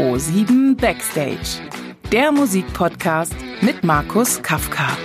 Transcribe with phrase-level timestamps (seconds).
[0.00, 1.60] Pro7 Backstage,
[2.10, 4.96] der Musikpodcast mit Markus Kafka.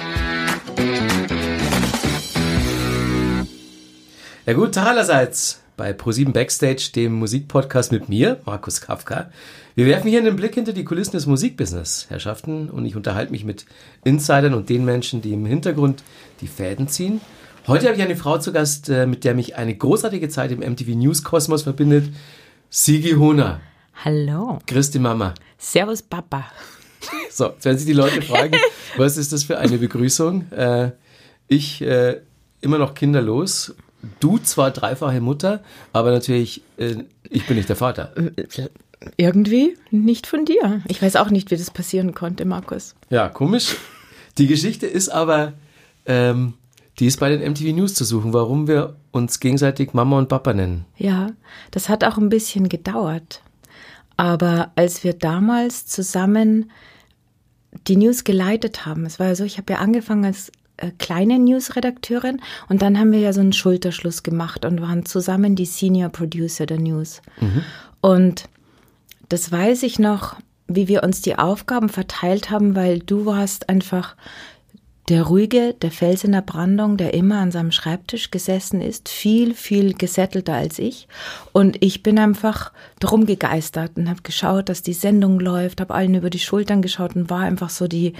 [4.45, 9.29] Ja gut, Tag allerseits bei Pro7 Backstage, dem Musikpodcast mit mir, Markus Kafka.
[9.75, 13.43] Wir werfen hier einen Blick hinter die Kulissen des Musikbusiness, Herrschaften, und ich unterhalte mich
[13.43, 13.65] mit
[14.05, 16.03] Insidern und den Menschen, die im Hintergrund
[16.39, 17.19] die Fäden ziehen.
[17.67, 20.61] Heute habe ich eine Frau zu Gast, äh, mit der mich eine großartige Zeit im
[20.61, 22.13] MTV News Kosmos verbindet.
[22.69, 23.59] Sigi Hona.
[24.03, 24.59] Hallo.
[24.67, 25.33] Christi Mama.
[25.57, 26.45] Servus Papa.
[27.29, 28.55] So, jetzt werden sich die Leute fragen,
[28.97, 30.51] was ist das für eine Begrüßung?
[30.51, 30.91] Äh,
[31.47, 32.21] ich äh,
[32.61, 33.75] immer noch kinderlos.
[34.19, 36.95] Du zwar dreifache Mutter, aber natürlich, äh,
[37.29, 38.13] ich bin nicht der Vater.
[39.17, 40.81] Irgendwie nicht von dir.
[40.87, 42.95] Ich weiß auch nicht, wie das passieren konnte, Markus.
[43.09, 43.75] Ja, komisch.
[44.37, 45.53] Die Geschichte ist aber,
[46.05, 46.53] ähm,
[46.99, 50.53] die ist bei den MTV News zu suchen, warum wir uns gegenseitig Mama und Papa
[50.53, 50.85] nennen.
[50.97, 51.31] Ja,
[51.71, 53.41] das hat auch ein bisschen gedauert.
[54.17, 56.71] Aber als wir damals zusammen
[57.87, 61.39] die News geleitet haben, es war ja so, ich habe ja angefangen als äh, kleine
[61.39, 66.09] News-Redakteurin und dann haben wir ja so einen Schulterschluss gemacht und waren zusammen die Senior
[66.09, 67.21] Producer der News.
[67.39, 67.63] Mhm.
[68.01, 68.45] Und
[69.29, 70.35] das weiß ich noch,
[70.67, 74.15] wie wir uns die Aufgaben verteilt haben, weil du warst einfach
[75.07, 79.53] der ruhige, der Fels in der Brandung, der immer an seinem Schreibtisch gesessen ist, viel,
[79.53, 81.07] viel gesettelter als ich.
[81.51, 86.15] Und ich bin einfach drum gegeistert und habe geschaut, dass die Sendung läuft, habe allen
[86.15, 88.13] über die Schultern geschaut und war einfach so die,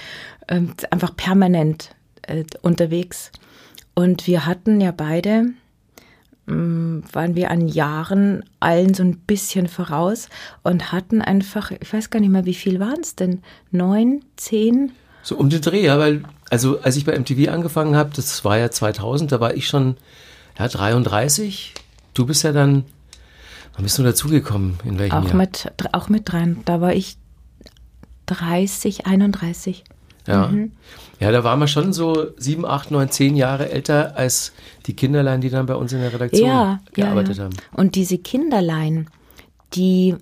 [0.47, 0.61] äh,
[0.92, 3.31] einfach permanent äh, unterwegs.
[3.95, 5.53] Und wir hatten ja beide,
[6.45, 10.30] mh, waren wir an Jahren allen so ein bisschen voraus
[10.61, 13.42] und hatten einfach, ich weiß gar nicht mehr, wie viel waren es denn?
[13.72, 14.92] Neun, zehn?
[15.23, 16.22] So um den Dreh, ja, weil,
[16.56, 19.98] also als ich bei MTV angefangen habe, das war ja 2000, da war ich schon
[20.58, 21.73] ja, 33.
[22.14, 22.86] Du bist ja dann,
[23.73, 24.80] wann bist du dazugekommen?
[24.86, 25.36] In welchem auch Jahr?
[25.36, 26.61] Mit, auch mit dreien.
[26.64, 27.17] Da war ich
[28.28, 29.83] 30, 31.
[30.28, 30.48] Ja.
[30.48, 30.72] Mhm.
[31.20, 34.54] Ja, da waren wir schon so sieben, acht, neun, zehn Jahre älter als
[34.86, 37.49] die Kinderlein, die dann bei uns in der Redaktion ja, gearbeitet ja, ja.
[37.49, 37.58] haben.
[37.73, 39.10] Und diese Kinderlein,
[39.73, 40.16] die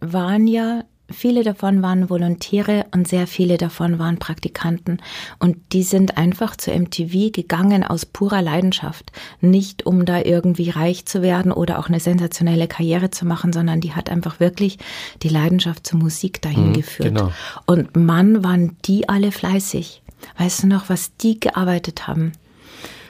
[0.00, 5.00] waren ja Viele davon waren Volontäre und sehr viele davon waren Praktikanten.
[5.38, 9.12] Und die sind einfach zu MTV gegangen aus purer Leidenschaft.
[9.40, 13.80] Nicht um da irgendwie reich zu werden oder auch eine sensationelle Karriere zu machen, sondern
[13.80, 14.78] die hat einfach wirklich
[15.22, 17.08] die Leidenschaft zur Musik dahin mhm, geführt.
[17.08, 17.32] Genau.
[17.66, 20.02] Und Mann, waren die alle fleißig.
[20.38, 22.32] Weißt du noch, was die gearbeitet haben?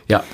[0.08, 0.24] Ja,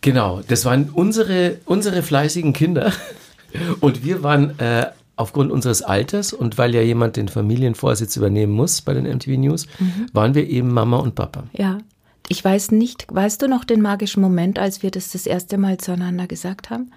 [0.00, 0.42] genau.
[0.46, 2.92] Das waren unsere, unsere fleißigen Kinder.
[3.80, 4.86] Und wir waren äh,
[5.20, 9.66] aufgrund unseres Alters und weil ja jemand den Familienvorsitz übernehmen muss bei den MTV News,
[9.78, 10.06] mhm.
[10.12, 11.44] waren wir eben Mama und Papa.
[11.52, 11.78] Ja.
[12.28, 15.78] Ich weiß nicht, weißt du noch den magischen Moment, als wir das das erste Mal
[15.78, 16.92] zueinander gesagt haben?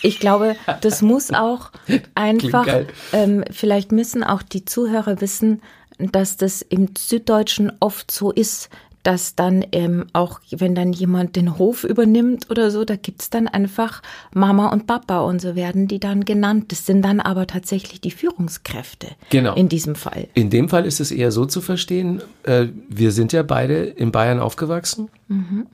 [0.00, 1.70] Ich glaube, das muss auch
[2.14, 2.66] einfach,
[3.12, 5.60] ähm, vielleicht müssen auch die Zuhörer wissen,
[5.98, 8.70] dass das im Süddeutschen oft so ist,
[9.02, 13.48] dass dann ähm, auch, wenn dann jemand den Hof übernimmt oder so, da gibt's dann
[13.48, 14.02] einfach
[14.32, 16.66] Mama und Papa und so werden die dann genannt.
[16.68, 19.54] Das sind dann aber tatsächlich die Führungskräfte genau.
[19.54, 20.28] in diesem Fall.
[20.34, 24.12] In dem Fall ist es eher so zu verstehen, äh, wir sind ja beide in
[24.12, 25.08] Bayern aufgewachsen.
[25.28, 25.66] Mhm.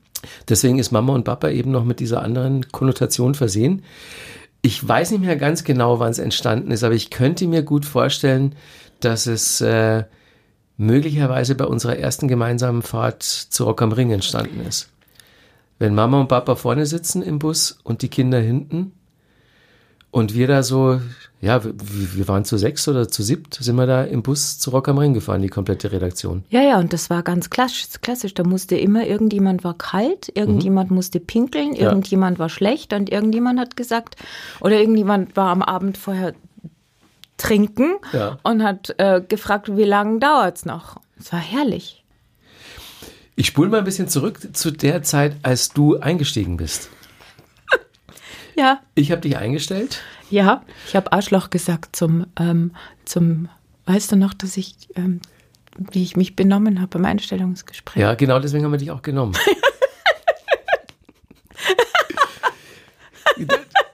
[0.48, 3.82] Deswegen ist Mama und Papa eben noch mit dieser anderen Konnotation versehen.
[4.62, 7.84] Ich weiß nicht mehr ganz genau, wann es entstanden ist, aber ich könnte mir gut
[7.84, 8.54] vorstellen,
[9.00, 10.04] dass es äh,
[10.78, 14.88] möglicherweise bei unserer ersten gemeinsamen Fahrt zu Rock am Ring entstanden ist.
[15.78, 18.92] Wenn Mama und Papa vorne sitzen im Bus und die Kinder hinten
[20.10, 21.00] und wir da so,
[21.40, 24.88] ja, wir waren zu sechs oder zu siebt, sind wir da im Bus zu Rock
[24.88, 26.44] am Ring gefahren, die komplette Redaktion.
[26.48, 27.88] Ja, ja, und das war ganz klassisch.
[28.00, 28.34] klassisch.
[28.34, 30.96] Da musste immer irgendjemand war kalt, irgendjemand mhm.
[30.96, 32.40] musste pinkeln, irgendjemand ja.
[32.40, 34.16] war schlecht und irgendjemand hat gesagt,
[34.60, 36.34] oder irgendjemand war am Abend vorher
[37.38, 38.38] trinken ja.
[38.42, 41.00] und hat äh, gefragt, wie lange dauert es noch.
[41.18, 42.04] Es war herrlich.
[43.36, 46.90] Ich spule mal ein bisschen zurück zu der Zeit, als du eingestiegen bist.
[48.56, 48.80] ja.
[48.94, 50.02] Ich habe dich eingestellt.
[50.30, 52.72] Ja, ich habe Arschloch gesagt zum, ähm,
[53.04, 53.48] zum,
[53.86, 55.20] weißt du noch, dass ich, ähm,
[55.78, 58.00] wie ich mich benommen habe beim Einstellungsgespräch.
[58.00, 59.36] Ja, genau deswegen haben wir dich auch genommen.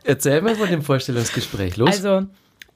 [0.05, 1.77] Erzähl mal von dem Vorstellungsgespräch.
[1.77, 2.03] Los.
[2.03, 2.27] Also,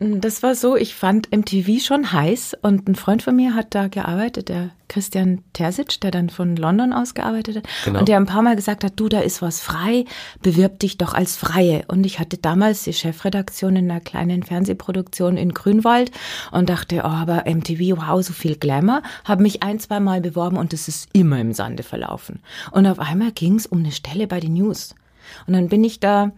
[0.00, 3.88] das war so, ich fand MTV schon heiß und ein Freund von mir hat da
[3.88, 7.98] gearbeitet, der Christian Terzic, der dann von London aus gearbeitet hat genau.
[7.98, 10.04] und der ein paar Mal gesagt hat, du, da ist was frei,
[10.40, 11.84] bewirb dich doch als Freie.
[11.88, 16.12] Und ich hatte damals die Chefredaktion in einer kleinen Fernsehproduktion in Grünwald
[16.52, 20.58] und dachte, oh, aber MTV, wow, so viel Glamour, habe mich ein, zwei Mal beworben
[20.58, 22.38] und es ist immer im Sande verlaufen.
[22.70, 24.94] Und auf einmal ging es um eine Stelle bei den News.
[25.48, 26.30] Und dann bin ich da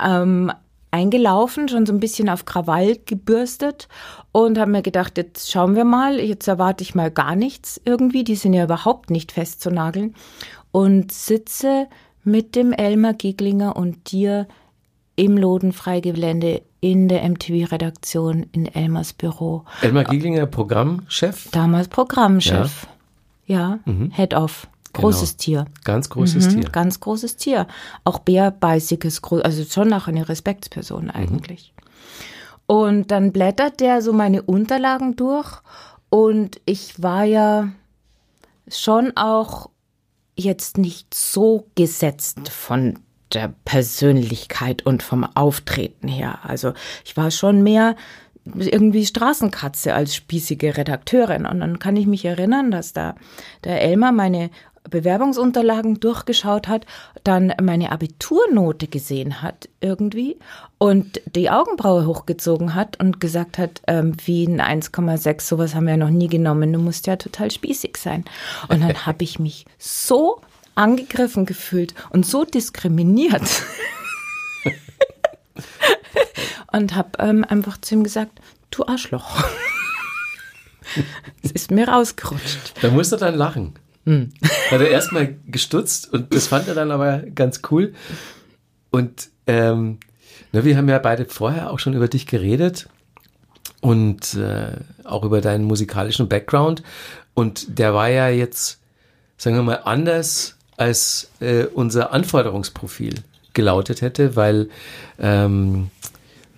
[0.00, 0.52] ähm,
[0.90, 3.88] eingelaufen, schon so ein bisschen auf Krawall gebürstet
[4.32, 8.24] und habe mir gedacht, jetzt schauen wir mal, jetzt erwarte ich mal gar nichts irgendwie,
[8.24, 10.14] die sind ja überhaupt nicht festzunageln
[10.72, 11.88] und sitze
[12.24, 14.46] mit dem Elmar Gieglinger und dir
[15.16, 19.64] im Lodenfreigelände in der MTV-Redaktion in Elmers Büro.
[19.82, 21.50] Elmar Gieglinger, Programmchef?
[21.50, 22.86] Damals Programmchef.
[23.46, 24.10] Ja, ja mhm.
[24.12, 24.68] Head of.
[24.92, 25.38] Großes genau.
[25.38, 25.64] Tier.
[25.84, 26.70] Ganz großes mhm, Tier.
[26.70, 27.66] Ganz großes Tier.
[28.04, 31.10] Auch bärbeißiges, also schon auch eine Respektsperson mhm.
[31.10, 31.72] eigentlich.
[31.76, 31.82] Mhm.
[32.66, 35.62] Und dann blättert der so meine Unterlagen durch
[36.10, 37.68] und ich war ja
[38.68, 39.70] schon auch
[40.36, 42.98] jetzt nicht so gesetzt von
[43.32, 46.40] der Persönlichkeit und vom Auftreten her.
[46.42, 46.72] Also
[47.04, 47.96] ich war schon mehr
[48.54, 51.46] irgendwie Straßenkatze als spießige Redakteurin.
[51.46, 53.14] Und dann kann ich mich erinnern, dass da
[53.64, 54.50] der Elmar meine
[54.88, 56.86] Bewerbungsunterlagen durchgeschaut hat,
[57.24, 60.38] dann meine Abiturnote gesehen hat irgendwie
[60.78, 65.92] und die Augenbraue hochgezogen hat und gesagt hat, ähm, wie ein 1,6, sowas haben wir
[65.92, 68.24] ja noch nie genommen, du musst ja total spießig sein.
[68.68, 70.40] Und dann habe ich mich so
[70.74, 73.42] angegriffen gefühlt und so diskriminiert.
[76.72, 78.40] und habe ähm, einfach zu ihm gesagt,
[78.70, 79.42] du Arschloch.
[81.42, 82.74] es ist mir rausgerutscht.
[82.80, 83.74] Da musst du dann lachen.
[84.08, 84.30] Hm.
[84.70, 87.92] Hat er erstmal gestutzt und das fand er dann aber ganz cool.
[88.90, 89.98] Und ähm,
[90.50, 92.88] na, wir haben ja beide vorher auch schon über dich geredet
[93.82, 96.82] und äh, auch über deinen musikalischen Background.
[97.34, 98.80] Und der war ja jetzt,
[99.36, 103.16] sagen wir mal, anders als äh, unser Anforderungsprofil
[103.52, 104.70] gelautet hätte, weil
[105.18, 105.90] ähm,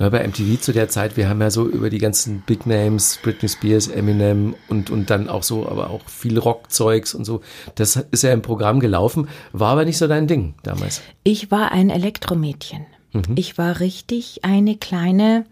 [0.09, 3.51] bei MTV zu der Zeit, wir haben ja so über die ganzen Big Names, Britney
[3.51, 7.43] Spears, Eminem und, und dann auch so, aber auch viel Rockzeugs und so.
[7.75, 11.03] Das ist ja im Programm gelaufen, war aber nicht so dein Ding damals.
[11.23, 12.87] Ich war ein Elektromädchen.
[13.13, 13.35] Mhm.
[13.35, 15.45] Ich war richtig eine kleine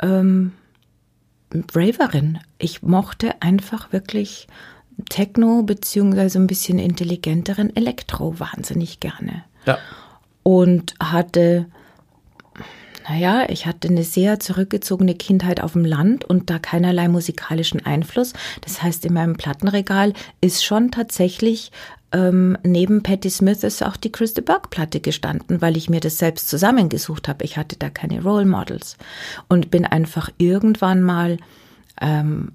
[0.00, 0.52] ähm,
[1.50, 2.38] Braverin.
[2.58, 4.46] Ich mochte einfach wirklich
[5.08, 9.44] Techno beziehungsweise ein bisschen intelligenteren Elektro wahnsinnig gerne.
[9.66, 9.78] Ja.
[10.42, 11.66] Und hatte,
[13.08, 18.32] naja, ich hatte eine sehr zurückgezogene Kindheit auf dem Land und da keinerlei musikalischen Einfluss.
[18.62, 21.70] Das heißt, in meinem Plattenregal ist schon tatsächlich
[22.12, 26.18] ähm, neben Patti Smith ist auch die Christa Burke Platte gestanden, weil ich mir das
[26.18, 27.44] selbst zusammengesucht habe.
[27.44, 28.96] Ich hatte da keine Role Models
[29.48, 31.38] und bin einfach irgendwann mal
[32.00, 32.52] ähm,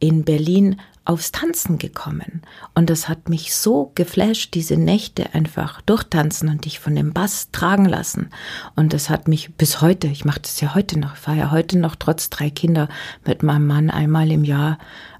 [0.00, 2.42] in Berlin aufs Tanzen gekommen.
[2.74, 7.50] Und das hat mich so geflasht, diese Nächte einfach durchtanzen und dich von dem Bass
[7.52, 8.30] tragen lassen.
[8.74, 11.50] Und das hat mich bis heute, ich mache das ja heute noch, ich fahre ja
[11.50, 12.88] heute noch trotz drei Kinder
[13.24, 14.78] mit meinem Mann einmal im Jahr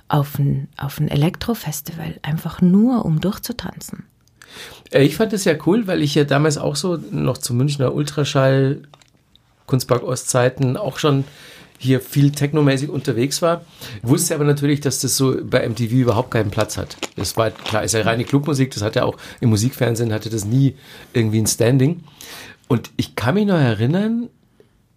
[0.08, 4.04] auf ein, auf ein Elektrofestival, einfach nur um durchzutanzen.
[4.90, 7.94] Äh, ich fand es ja cool, weil ich ja damals auch so noch zum Münchner
[7.94, 8.82] Ultraschall
[9.66, 11.24] Kunstpark Ostzeiten auch schon
[11.78, 13.64] hier viel technomäßig unterwegs war.
[14.02, 16.96] Wusste aber natürlich, dass das so bei MTV überhaupt keinen Platz hat.
[17.16, 20.44] Das war klar, ist ja reine Clubmusik, das hat ja auch im Musikfernsehen hatte das
[20.44, 20.74] nie
[21.12, 22.04] irgendwie ein Standing.
[22.68, 24.28] Und ich kann mich noch erinnern,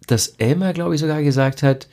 [0.06, 1.88] dass Elmar, glaube ich, sogar gesagt hat,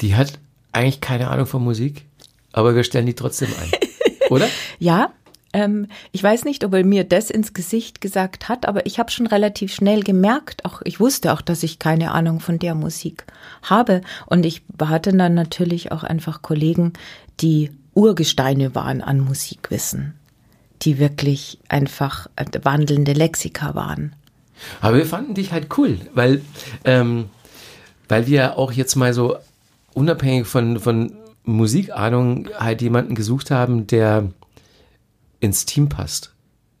[0.00, 0.38] die hat
[0.72, 2.04] eigentlich keine Ahnung von Musik,
[2.52, 3.70] aber wir stellen die trotzdem ein.
[4.30, 4.48] Oder?
[4.78, 5.12] ja,
[5.52, 9.10] ähm, ich weiß nicht, ob er mir das ins Gesicht gesagt hat, aber ich habe
[9.10, 13.24] schon relativ schnell gemerkt, auch ich wusste auch, dass ich keine Ahnung von der Musik
[13.62, 14.02] habe.
[14.26, 16.92] Und ich hatte dann natürlich auch einfach Kollegen,
[17.40, 20.14] die Urgesteine waren an Musikwissen,
[20.82, 22.28] die wirklich einfach
[22.62, 24.14] wandelnde Lexika waren.
[24.80, 26.42] Aber wir fanden dich halt cool, weil,
[26.84, 27.26] ähm,
[28.08, 29.36] weil wir auch jetzt mal so
[29.94, 31.12] unabhängig von, von
[31.44, 34.28] Musikahnung halt jemanden gesucht haben, der
[35.40, 36.34] ins Team passt.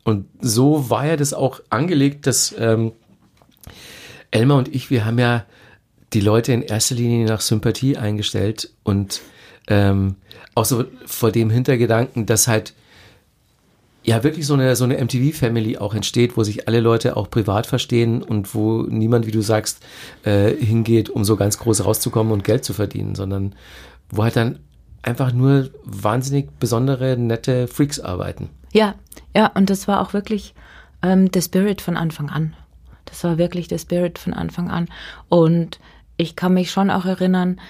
[0.04, 2.92] Und so war ja das auch angelegt, dass ähm,
[4.30, 5.44] Elmar und ich, wir haben ja
[6.12, 9.20] die Leute in erster Linie nach Sympathie eingestellt und
[9.66, 10.16] ähm,
[10.54, 12.74] auch so vor dem Hintergedanken, dass halt
[14.02, 17.66] ja wirklich so eine, so eine MTV-Family auch entsteht, wo sich alle Leute auch privat
[17.66, 19.84] verstehen und wo niemand, wie du sagst,
[20.24, 23.54] äh, hingeht, um so ganz groß rauszukommen und Geld zu verdienen, sondern
[24.08, 24.60] wo halt dann
[25.02, 28.50] einfach nur wahnsinnig besondere, nette Freaks arbeiten.
[28.72, 28.94] Ja,
[29.34, 30.54] ja, und das war auch wirklich
[31.02, 32.54] ähm, der Spirit von Anfang an.
[33.04, 34.88] Das war wirklich der Spirit von Anfang an.
[35.28, 35.78] Und
[36.16, 37.60] ich kann mich schon auch erinnern,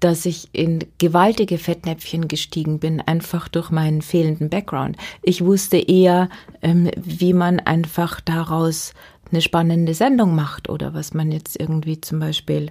[0.00, 4.96] dass ich in gewaltige Fettnäpfchen gestiegen bin, einfach durch meinen fehlenden Background.
[5.22, 6.28] Ich wusste eher,
[6.62, 8.92] ähm, wie man einfach daraus
[9.30, 12.70] eine spannende Sendung macht oder was man jetzt irgendwie zum Beispiel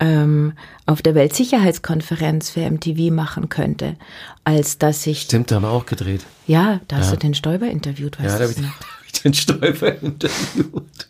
[0.00, 0.54] ähm,
[0.86, 3.96] auf der Weltsicherheitskonferenz für MTV machen könnte,
[4.44, 5.22] als dass ich.
[5.22, 6.24] Stimmt, da haben wir auch gedreht.
[6.46, 7.12] Ja, da hast ja.
[7.12, 8.72] du den Stoiber interviewt, weißt ja, da habe
[9.12, 11.08] ich, den Stoiber interviewt.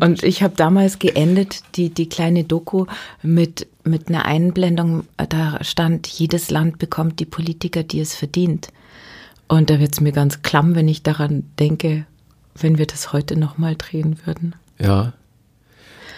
[0.00, 2.86] Und ich habe damals geendet, die, die kleine Doku
[3.22, 8.68] mit, mit einer Einblendung, da stand, jedes Land bekommt die Politiker, die es verdient.
[9.46, 12.06] Und da wird es mir ganz klamm, wenn ich daran denke,
[12.54, 14.54] wenn wir das heute nochmal drehen würden.
[14.78, 15.12] Ja.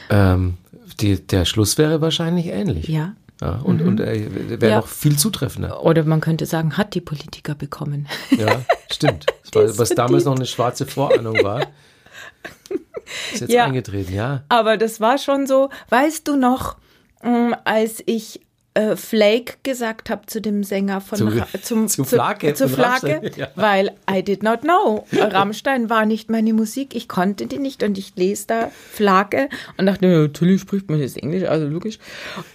[0.09, 0.55] Ähm,
[1.01, 2.89] die, der Schluss wäre wahrscheinlich ähnlich.
[2.89, 3.15] Ja.
[3.41, 3.89] Ja, und, mhm.
[3.89, 4.77] und äh, wäre ja.
[4.81, 5.83] noch viel zutreffender.
[5.83, 8.07] Oder man könnte sagen, hat die Politiker bekommen.
[8.37, 8.61] Ja,
[8.93, 9.27] stimmt.
[9.53, 11.63] War, was damals noch eine schwarze Vorahnung war.
[13.33, 14.45] Ist jetzt ja, eingetreten, ja.
[14.51, 16.77] Aber das war schon so, weißt du noch,
[17.23, 18.41] ähm, als ich
[18.81, 22.75] äh, Flake gesagt habe zu dem Sänger von zu, Ra zum, zu Flake, zu, zu
[22.75, 23.49] Flake ja.
[23.55, 25.07] weil I did not know.
[25.13, 29.87] Rammstein war nicht meine Musik, ich konnte die nicht und ich lese da Flake und
[29.87, 31.99] dachte, ja, natürlich spricht man jetzt Englisch, also logisch.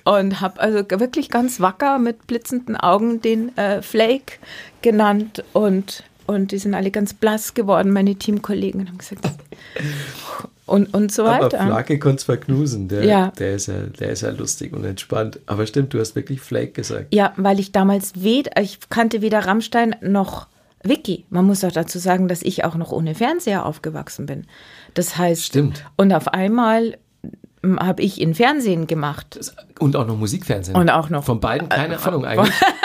[0.03, 4.37] Und habe also wirklich ganz wacker mit blitzenden Augen den äh, Flake
[4.81, 9.27] genannt und und die sind alle ganz blass geworden, meine Teamkollegen, und haben gesagt,
[10.65, 11.59] und, und so weiter.
[11.59, 13.31] Aber Flake es verknusen, der, ja.
[13.37, 15.39] der, ist ja, der ist ja lustig und entspannt.
[15.45, 17.13] Aber stimmt, du hast wirklich Flake gesagt.
[17.13, 20.47] Ja, weil ich damals weder, ich kannte weder Rammstein noch
[20.83, 21.25] Vicky.
[21.29, 24.45] Man muss auch dazu sagen, dass ich auch noch ohne Fernseher aufgewachsen bin.
[24.93, 25.85] Das heißt, stimmt.
[25.97, 26.97] und auf einmal
[27.79, 29.39] habe ich in Fernsehen gemacht.
[29.79, 30.77] Und auch noch Musikfernsehen.
[30.77, 31.23] Und auch noch.
[31.23, 32.53] Von beiden keine äh, Ahnung eigentlich.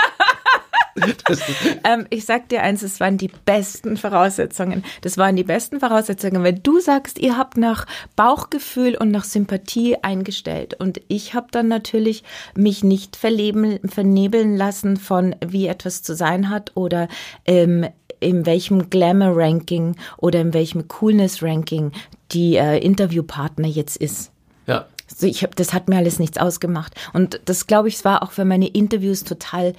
[1.85, 4.85] ähm, ich sag dir eins, es waren die besten Voraussetzungen.
[5.03, 6.43] Das waren die besten Voraussetzungen.
[6.43, 11.69] Wenn du sagst, ihr habt nach Bauchgefühl und nach Sympathie eingestellt und ich habe dann
[11.69, 17.09] natürlich mich nicht verleben, vernebeln lassen von wie etwas zu sein hat oder
[17.47, 17.87] ähm,
[18.21, 21.93] in welchem Glamour-Ranking oder in welchem Coolness-Ranking
[22.33, 24.31] die äh, Interviewpartner jetzt ist.
[24.67, 24.87] Ja.
[25.11, 26.95] Also ich hab, das hat mir alles nichts ausgemacht.
[27.13, 29.75] Und das, glaube ich, war auch für meine Interviews total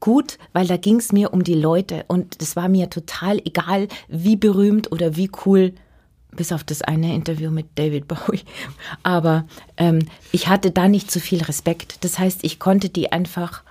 [0.00, 3.88] gut, weil da ging es mir um die Leute und das war mir total egal,
[4.08, 5.72] wie berühmt oder wie cool,
[6.32, 8.42] bis auf das eine Interview mit David Bowie.
[9.02, 10.00] Aber ähm,
[10.32, 12.04] ich hatte da nicht so viel Respekt.
[12.04, 13.62] Das heißt, ich konnte die einfach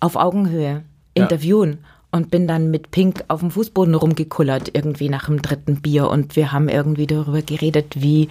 [0.00, 0.82] auf Augenhöhe
[1.14, 1.78] interviewen.
[1.82, 1.88] Ja.
[2.12, 6.08] Und bin dann mit Pink auf dem Fußboden rumgekullert, irgendwie nach dem dritten Bier.
[6.08, 8.28] Und wir haben irgendwie darüber geredet, wie,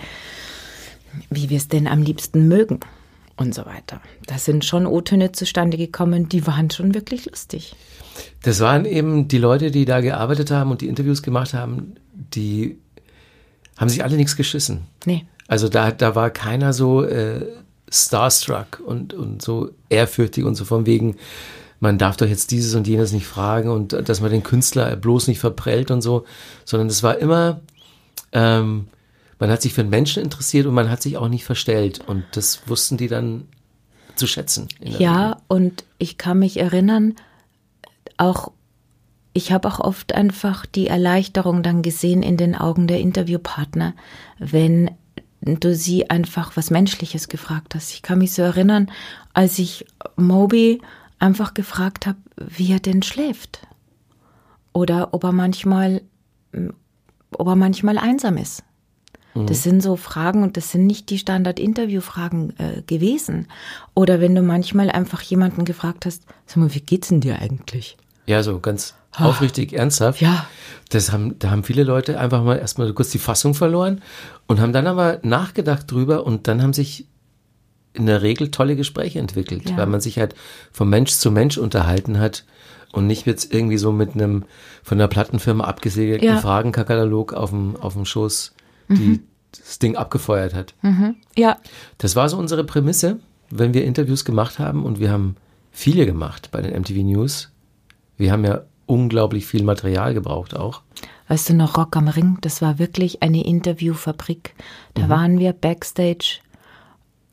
[1.29, 2.82] wie wir es denn am liebsten mögen
[3.39, 4.01] und so weiter.
[4.27, 7.75] Da sind schon O-Töne zustande gekommen, die waren schon wirklich lustig.
[8.43, 12.77] Das waren eben die Leute, die da gearbeitet haben und die Interviews gemacht haben, die
[13.77, 14.81] haben sich alle nichts geschissen.
[15.05, 15.25] Nee.
[15.48, 17.46] Also da, da war keiner so äh,
[17.89, 21.15] starstruck und, und so ehrfürchtig und so von wegen,
[21.79, 25.27] man darf doch jetzt dieses und jenes nicht fragen und dass man den Künstler bloß
[25.27, 26.25] nicht verprellt und so,
[26.65, 27.62] sondern es war immer,
[28.34, 28.88] ähm,
[29.39, 32.01] man hat sich für den Menschen interessiert und man hat sich auch nicht verstellt.
[32.05, 33.48] Und das wussten die dann
[34.15, 34.67] zu schätzen.
[34.81, 35.41] Ja, Regel.
[35.48, 37.15] und ich kann mich erinnern,
[38.17, 38.51] auch
[39.34, 43.93] ich habe auch oft einfach die Erleichterung dann gesehen in den Augen der Interviewpartner,
[44.38, 44.91] wenn
[45.41, 47.93] du sie einfach was Menschliches gefragt hast.
[47.93, 48.91] Ich kann mich so erinnern,
[49.34, 49.86] als ich
[50.17, 50.81] Moby
[51.19, 53.62] einfach gefragt habe, wie er denn schläft.
[54.74, 56.01] Oder ob er manchmal,
[57.31, 58.63] ob er manchmal einsam ist.
[59.46, 59.69] Das mhm.
[59.69, 63.48] sind so Fragen und das sind nicht die Standard-Interview-Fragen äh, gewesen.
[63.93, 67.98] Oder wenn du manchmal einfach jemanden gefragt hast, sag mal, wie geht's denn dir eigentlich?
[68.25, 69.25] Ja, so ganz oh.
[69.25, 70.22] aufrichtig, ernsthaft.
[70.22, 70.46] Ja.
[70.89, 74.01] Das haben, da haben viele Leute einfach mal erstmal kurz die Fassung verloren
[74.48, 77.08] und haben dann aber nachgedacht drüber und dann haben sich
[77.93, 79.77] in der Regel tolle Gespräche entwickelt, ja.
[79.77, 80.36] weil man sich halt
[80.72, 82.46] vom Mensch zu Mensch unterhalten hat
[82.91, 84.46] und nicht jetzt irgendwie so mit einem
[84.84, 86.38] von der Plattenfirma abgesegelten ja.
[86.38, 88.53] Fragenkatalog auf dem, auf dem Schoß
[88.89, 89.24] die mhm.
[89.58, 90.74] das Ding abgefeuert hat.
[90.81, 91.15] Mhm.
[91.38, 91.58] Ja.
[91.98, 93.19] Das war so unsere Prämisse,
[93.50, 95.36] wenn wir Interviews gemacht haben und wir haben
[95.72, 97.51] viele gemacht bei den MTV News.
[98.17, 100.81] Wir haben ja unglaublich viel Material gebraucht auch.
[101.27, 104.55] Weißt du noch, Rock am Ring, das war wirklich eine Interviewfabrik.
[104.96, 105.10] Da mhm.
[105.10, 106.39] waren wir backstage.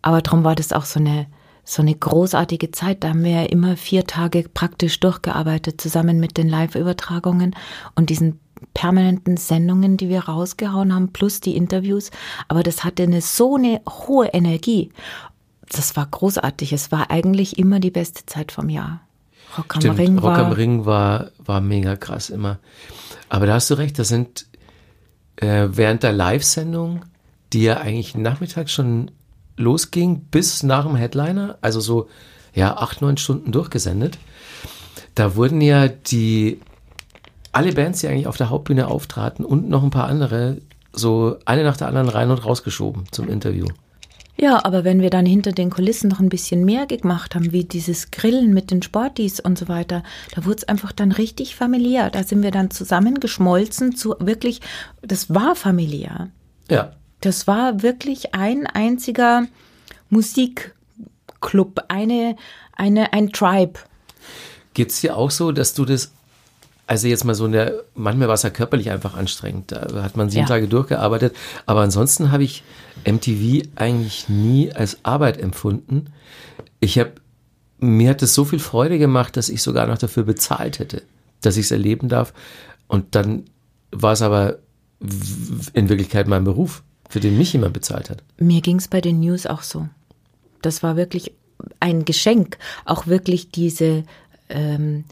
[0.03, 1.27] Aber darum war das auch so eine,
[1.65, 3.03] so eine großartige Zeit.
[3.03, 7.57] Da haben wir ja immer vier Tage praktisch durchgearbeitet, zusammen mit den Live-Übertragungen
[7.95, 8.39] und diesen
[8.75, 12.11] permanenten Sendungen, die wir rausgehauen haben, plus die Interviews.
[12.49, 14.91] Aber das hatte eine so eine hohe Energie.
[15.71, 16.73] Das war großartig.
[16.73, 19.01] Es war eigentlich immer die beste Zeit vom Jahr.
[19.57, 22.59] Rock am Stimmt, Ring, war, Rock am Ring war, war mega krass immer.
[23.29, 24.47] Aber da hast du recht, das sind
[25.37, 27.05] äh, während der Live-Sendung,
[27.53, 29.11] die ja eigentlich nachmittags schon
[29.57, 32.09] losging, bis nach dem Headliner, also so
[32.55, 34.19] ja acht, neun Stunden durchgesendet.
[35.15, 36.61] Da wurden ja die
[37.57, 40.59] alle Bands, die eigentlich auf der Hauptbühne auftraten und noch ein paar andere,
[40.93, 43.67] so eine nach der anderen rein und rausgeschoben zum Interview.
[44.39, 47.65] Ja, aber wenn wir dann hinter den Kulissen noch ein bisschen mehr gemacht haben, wie
[47.65, 50.03] dieses Grillen mit den Sportis und so weiter,
[50.35, 52.11] da wurde es einfach dann richtig familiär.
[52.11, 54.61] Da sind wir dann zusammengeschmolzen zu wirklich,
[55.01, 56.29] das war familiär.
[56.71, 59.47] Ja, Das war wirklich ein einziger
[60.11, 62.37] Musikclub, eine,
[62.77, 63.81] eine, ein Tribe.
[64.75, 66.13] Geht es dir auch so, dass du das,
[66.87, 70.17] also jetzt mal so in der, manchmal war es ja körperlich einfach anstrengend, da hat
[70.17, 70.49] man sieben Ja.
[70.49, 71.35] Tage durchgearbeitet,
[71.67, 72.63] aber ansonsten habe ich
[73.05, 76.07] MTV eigentlich nie als Arbeit empfunden.
[76.81, 77.13] Ich habe,
[77.79, 81.03] mir hat es so viel Freude gemacht, dass ich sogar noch dafür bezahlt hätte,
[81.41, 82.33] dass ich es erleben darf.
[82.89, 83.45] Und dann
[83.91, 84.59] war es aber
[85.73, 88.23] in Wirklichkeit mein Beruf, für den mich jemand bezahlt hat.
[88.39, 89.89] Mir ging es bei den News auch so.
[90.63, 91.33] Das war wirklich
[91.81, 94.05] ein Geschenk, auch wirklich diese
[94.49, 95.05] ähm,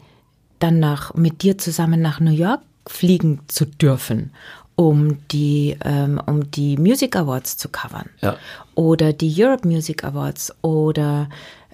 [0.59, 4.31] dann nach mit dir zusammen nach New York fliegen zu dürfen,
[4.75, 8.37] um die ähm, um die Music Awards zu covern Ja.
[8.75, 11.29] oder die Europe Music Awards oder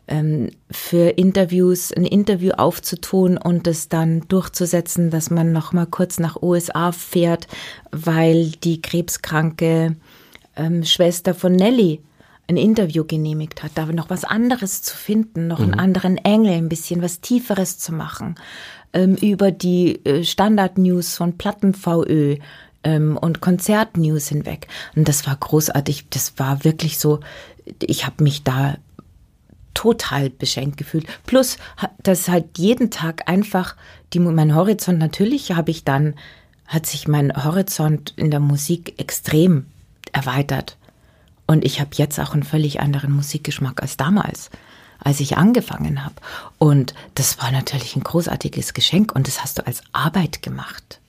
[0.08, 6.20] ähm, für Interviews ein Interview aufzutun und es dann durchzusetzen, dass man noch mal kurz
[6.20, 7.48] nach USA fährt,
[7.92, 9.96] weil die krebskranke
[10.56, 12.02] ähm, Schwester von Nelly
[12.52, 16.70] ein Interview genehmigt hat, da noch was anderes zu finden, noch einen anderen Engel, ein
[16.70, 18.36] bisschen was Tieferes zu machen,
[18.94, 22.38] ähm, über die äh, Standard-News von Platten-VÖ
[22.84, 24.68] ähm, und Konzert-News hinweg.
[24.96, 27.22] Und das war großartig, das war wirklich so,
[27.82, 28.76] ich habe mich da
[29.74, 31.08] total beschenkt gefühlt.
[31.26, 31.58] Plus,
[32.04, 33.76] dass halt jeden Tag einfach
[34.14, 36.16] die, mein Horizont, natürlich habe ich dann,
[36.68, 39.68] hat sich mein Horizont in der Musik extrem
[40.12, 40.78] erweitert.
[41.52, 44.52] Und ich habe jetzt auch einen völlig anderen Musikgeschmack als damals,
[45.00, 46.16] als ich angefangen habe.
[46.60, 51.02] Und das war natürlich ein großartiges Geschenk und das hast du als Arbeit gemacht.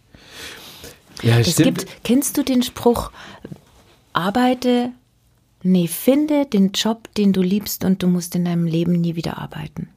[1.23, 3.13] Ja, Es gibt, kennst du den Spruch,
[4.15, 4.91] arbeite,
[5.63, 9.39] nee, finde den Job, den du liebst und du musst in deinem Leben nie wieder
[9.39, 9.91] arbeiten.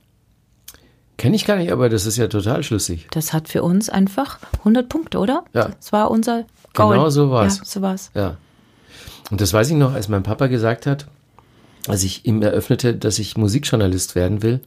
[1.18, 3.08] Kenne ich gar nicht, aber das ist ja total schlüssig.
[3.10, 5.44] Das hat für uns einfach 100 Punkte, oder?
[5.54, 5.70] Ja.
[5.70, 6.98] Das war unser Goal.
[6.98, 7.58] Genau so war's.
[7.58, 8.12] Ja, so war's.
[8.14, 8.38] Ja.
[9.32, 11.08] Und das weiß ich noch, als mein Papa gesagt hat,
[11.88, 14.60] als ich ihm eröffnete, dass ich Musikjournalist werden will,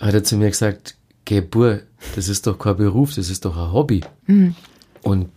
[0.00, 1.80] hat er zu mir gesagt, Gebur,
[2.14, 4.02] das ist doch kein Beruf, das ist doch ein Hobby.
[5.02, 5.28] Und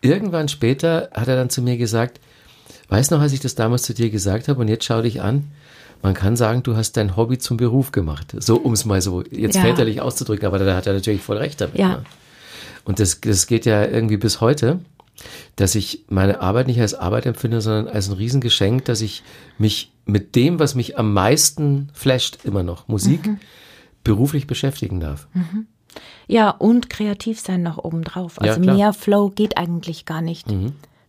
[0.00, 2.20] irgendwann später hat er dann zu mir gesagt,
[2.88, 5.44] weißt noch, als ich das damals zu dir gesagt habe und jetzt schau dich an,
[6.02, 8.34] man kann sagen, du hast dein Hobby zum Beruf gemacht.
[8.38, 9.62] So, um es mal so jetzt Ja.
[9.62, 11.78] väterlich auszudrücken, aber da hat er natürlich voll recht damit.
[11.78, 11.88] Ja.
[11.88, 12.02] Ne?
[12.84, 14.78] Und das, das geht ja irgendwie bis heute,
[15.56, 19.22] dass ich meine Arbeit nicht als Arbeit empfinde, sondern als ein Riesengeschenk, dass ich
[19.58, 23.38] mich mit dem, was mich am meisten flasht, immer noch, Musik, Mhm.
[24.04, 25.26] beruflich beschäftigen darf.
[26.28, 28.40] Ja, und kreativ sein noch obendrauf.
[28.40, 28.60] Also.
[28.60, 28.66] Mhm.
[28.76, 30.46] mehr Flow geht eigentlich gar nicht.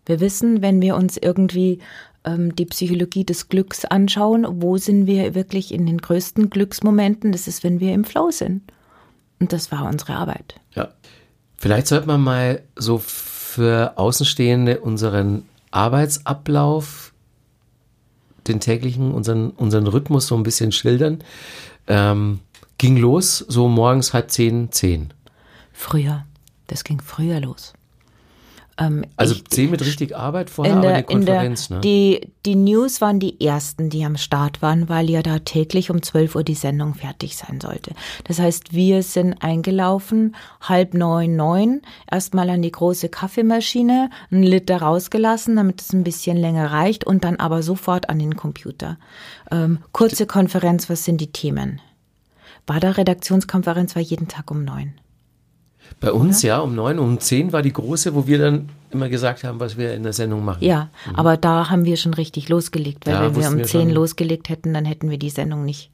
[0.06, 1.80] Wir wissen, wenn wir uns irgendwie
[2.24, 7.32] ähm, die Psychologie des Glücks anschauen, wo sind wir wirklich in den größten Glücksmomenten?
[7.32, 8.62] Das ist, wenn wir im Flow sind.
[9.39, 10.56] Und das war unsere Arbeit.
[10.74, 10.89] Ja.
[11.58, 12.98] Vielleicht sollte man mal so
[13.58, 17.12] für Außenstehende unseren Arbeitsablauf,
[18.48, 21.24] den täglichen, unseren, unseren Rhythmus so ein bisschen schildern.
[21.88, 22.41] Ähm,
[22.78, 25.12] ging los, so morgens halb zehn, zehn.
[25.74, 26.28] Früher.
[26.67, 27.74] Das ging früher los.
[28.80, 31.70] Ähm, Also ich- zehn mit richtig Arbeit vorher, in aber der, eine in der, Konferenz,
[31.70, 31.80] ne?
[31.82, 36.02] die, die News waren die ersten, die am Start waren, weil ja da täglich um
[36.04, 37.92] 12 Uhr die Sendung fertig sein sollte.
[38.26, 44.78] Das heißt, wir sind eingelaufen, halb neun, neun, erstmal an die große Kaffeemaschine, einen Liter
[44.82, 48.98] rausgelassen, damit es ein bisschen länger reicht und dann aber sofort an den Computer.
[49.52, 51.82] Ähm, kurze Konferenz, was sind die Themen?
[52.68, 54.94] War da Redaktionskonferenz, war jeden Tag um neun.
[56.00, 59.43] Bei uns ja, um neun, um zehn war die große, wo wir dann immer gesagt
[59.43, 60.63] haben, was wir in der Sendung machen.
[60.63, 63.19] Ja, aber da haben wir schon richtig losgelegt, weil Mhm.
[63.19, 65.89] Ja, wenn wir um zehn losgelegt hätten, dann hätten wir die Sendung nicht.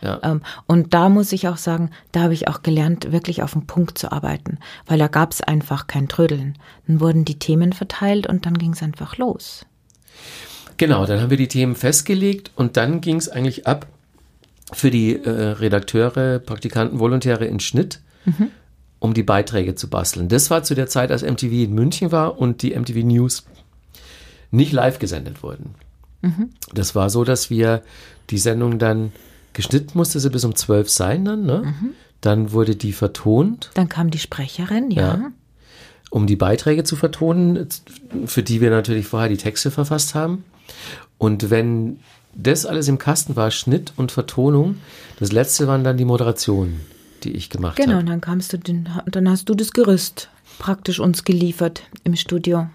[0.00, 0.20] Ja.
[0.22, 3.66] Ähm, und da muss ich auch sagen, da habe ich auch gelernt, wirklich auf den
[3.66, 6.56] Punkt zu arbeiten, weil da gab es einfach kein Trödeln.
[6.86, 9.66] Dann wurden die Themen verteilt und dann ging es einfach los.
[10.76, 13.86] Genau, dann haben wir die Themen festgelegt und dann ging es eigentlich ab
[14.72, 18.00] für die äh, Redakteure, Praktikanten, Volontäre in Schnitt,
[19.00, 20.28] um die Beiträge zu basteln.
[20.28, 23.44] Das war zu der Zeit, als MTV in München war und die MTV News
[24.50, 25.74] nicht live gesendet wurden.
[26.74, 27.82] Das war so, dass wir
[28.30, 29.12] die Sendung dann
[29.52, 31.74] geschnitten musste sie bis um zwölf sein dann, ne?
[32.20, 35.14] Dann wurde die vertont Dann kam die Sprecherin, ja.
[35.14, 35.30] Ja.
[36.10, 37.68] um die Beiträge zu vertonen,
[38.26, 40.44] für die wir natürlich vorher die Texte verfasst haben.
[41.18, 42.00] Und wenn
[42.34, 44.78] das alles im Kasten war, Schnitt und Vertonung,
[45.20, 46.80] das letzte waren dann die Moderationen,
[47.24, 48.00] die ich gemacht Genau, habe.
[48.00, 50.28] und dann kamst du, den, dann hast du das Gerüst
[50.58, 52.68] praktisch uns geliefert im Studio.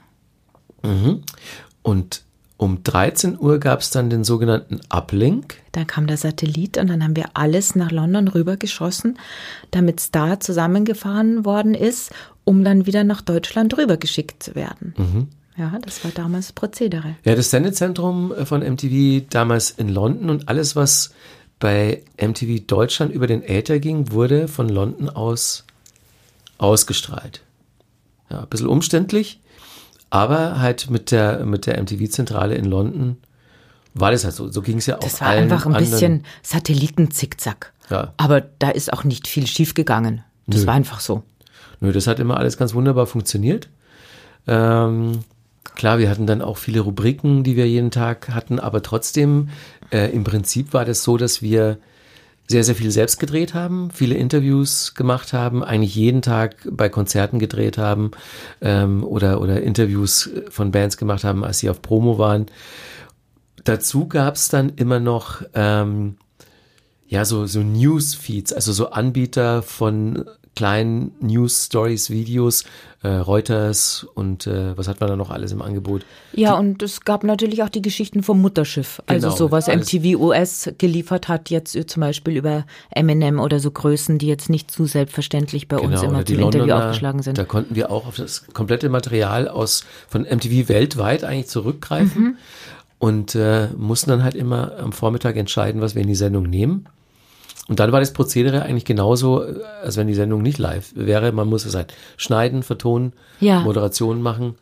[1.82, 2.24] Und
[2.58, 5.56] um 13 Uhr gab es dann den sogenannten Uplink.
[5.74, 9.18] Dann kam der Satellit und dann haben wir alles nach London rübergeschossen,
[9.72, 12.12] damit es da zusammengefahren worden ist,
[12.46, 15.28] um dann wieder nach Deutschland rübergeschickt zu werden.
[15.58, 17.16] Ja, das war damals Prozedere.
[17.26, 21.12] Ja, das Sendezentrum von MTV damals in London und alles, was
[21.64, 25.64] bei MTV Deutschland über den Äther ging, wurde von London aus
[26.58, 27.42] ausgestrahlt.
[28.30, 29.40] Ja, ein bisschen umständlich,
[30.10, 33.16] aber halt mit der, mit der MTV-Zentrale in London
[33.94, 34.52] war das halt so.
[34.52, 35.00] So ging es ja auch.
[35.00, 37.72] Das war einfach ein bisschen Satellitenzickzack.
[37.90, 38.14] Ja.
[38.18, 40.22] Aber da ist auch nicht viel schiefgegangen.
[40.48, 40.68] Das Nö.
[40.68, 41.24] war einfach so.
[41.80, 43.70] Nö, das hat immer alles ganz wunderbar funktioniert.
[44.48, 45.20] Ähm,
[45.76, 49.48] klar, wir hatten dann auch viele Rubriken, die wir jeden Tag hatten, aber trotzdem,
[49.92, 51.78] äh, im Prinzip war das so, dass wir
[52.48, 57.40] sehr, sehr viel selbst gedreht haben, viele Interviews gemacht haben, eigentlich jeden Tag bei Konzerten
[57.40, 58.12] gedreht haben
[58.62, 62.48] ähm, oder, oder Interviews von Bands gemacht haben, als sie auf Promo waren.
[63.64, 66.18] Dazu gab es dann immer noch ähm,
[67.08, 72.64] ja so, so Newsfeeds, also so Anbieter von kleinen News Stories, Videos,
[73.02, 76.06] äh, Reuters und äh, was hat man da noch alles im Angebot?
[76.34, 79.02] Ja, und es gab natürlich auch die Geschichten vom Mutterschiff.
[79.08, 83.72] Also Genau, so was MTV US geliefert hat, jetzt zum Beispiel über Eminem oder so
[83.72, 86.86] Größen, die jetzt nicht zu selbstverständlich bei uns Genau, oder immer die zum Interview Londoner,
[86.90, 87.38] aufgeschlagen sind.
[87.38, 92.36] Da konnten wir auch auf das komplette Material aus von MTV weltweit eigentlich zurückgreifen Mhm.
[93.00, 96.86] und äh, mussten dann halt immer am Vormittag entscheiden, was wir in die Sendung nehmen.
[97.70, 101.32] Und dann war das Prozedere eigentlich genauso, äh, als wenn die Sendung nicht live wäre.
[101.32, 103.62] Man muss es halt schneiden, vertonen, Ja.
[103.62, 104.56] Moderation machen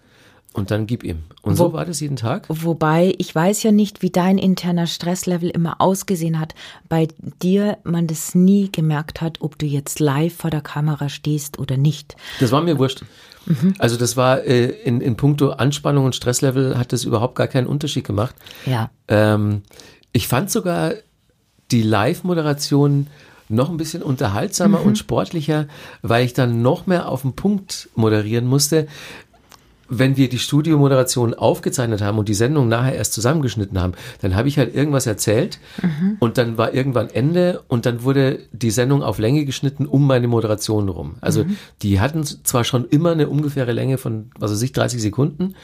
[0.53, 1.23] und dann gib ihm.
[1.41, 2.45] Und so Wo- war das jeden Tag.
[2.49, 6.53] Wobei, ich weiß ja nicht, wie dein interner Stresslevel immer ausgesehen hat.
[6.89, 7.07] Bei
[7.41, 11.77] dir man das nie gemerkt hat, ob du jetzt live vor der Kamera stehst oder
[11.77, 12.15] nicht.
[12.39, 13.03] Das war mir wurscht.
[13.47, 13.73] Mhm.
[13.79, 17.65] Also das war äh, in, in puncto Anspannung und Stresslevel hat das überhaupt gar keinen
[17.65, 18.35] Unterschied gemacht.
[18.67, 18.91] Ja.
[19.07, 19.63] Ähm,
[20.11, 20.93] ich fand sogar
[21.71, 23.07] die Live-Moderation
[23.49, 24.85] noch ein bisschen unterhaltsamer Mhm.
[24.85, 25.67] und sportlicher,
[26.01, 28.87] weil ich dann noch mehr auf den Punkt moderieren musste.
[29.93, 34.47] Wenn wir die Studiomoderation aufgezeichnet haben und die Sendung nachher erst zusammengeschnitten haben, dann habe
[34.47, 36.15] ich halt irgendwas erzählt Mhm.
[36.19, 40.29] und dann war irgendwann Ende und dann wurde die Sendung auf Länge geschnitten um meine
[40.29, 41.15] Moderation rum.
[41.19, 41.57] Also Mhm.
[41.81, 45.55] die hatten zwar schon immer eine ungefähre Länge von, was weiß ich, 30 Sekunden,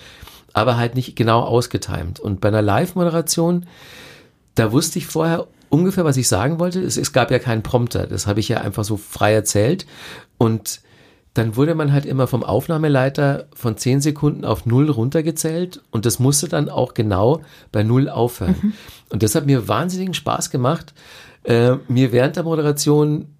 [0.51, 2.19] aber halt nicht genau ausgetimt.
[2.19, 3.65] Und bei einer Live-Moderation,
[4.55, 6.81] da wusste ich vorher ungefähr, was ich sagen wollte.
[6.81, 9.85] Es, es gab ja keinen Prompter, das habe ich ja einfach so frei erzählt.
[10.37, 10.81] Und
[11.33, 16.17] dann wurde man halt immer vom Aufnahmeleiter von 10 Sekunden auf null runtergezählt und das
[16.17, 18.73] musste dann auch genau bei null aufhören.
[19.09, 20.93] Und das hat mir wahnsinnigen Spaß gemacht,
[21.43, 23.36] äh, mir während der Moderation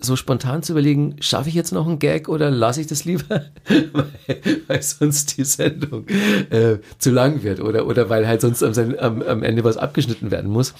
[0.00, 3.44] so spontan zu überlegen, schaffe ich jetzt noch einen Gag oder lasse ich das lieber,
[3.92, 8.72] weil, weil sonst die Sendung äh, zu lang wird oder, oder weil halt sonst am,
[8.98, 10.74] am, am Ende was abgeschnitten werden muss.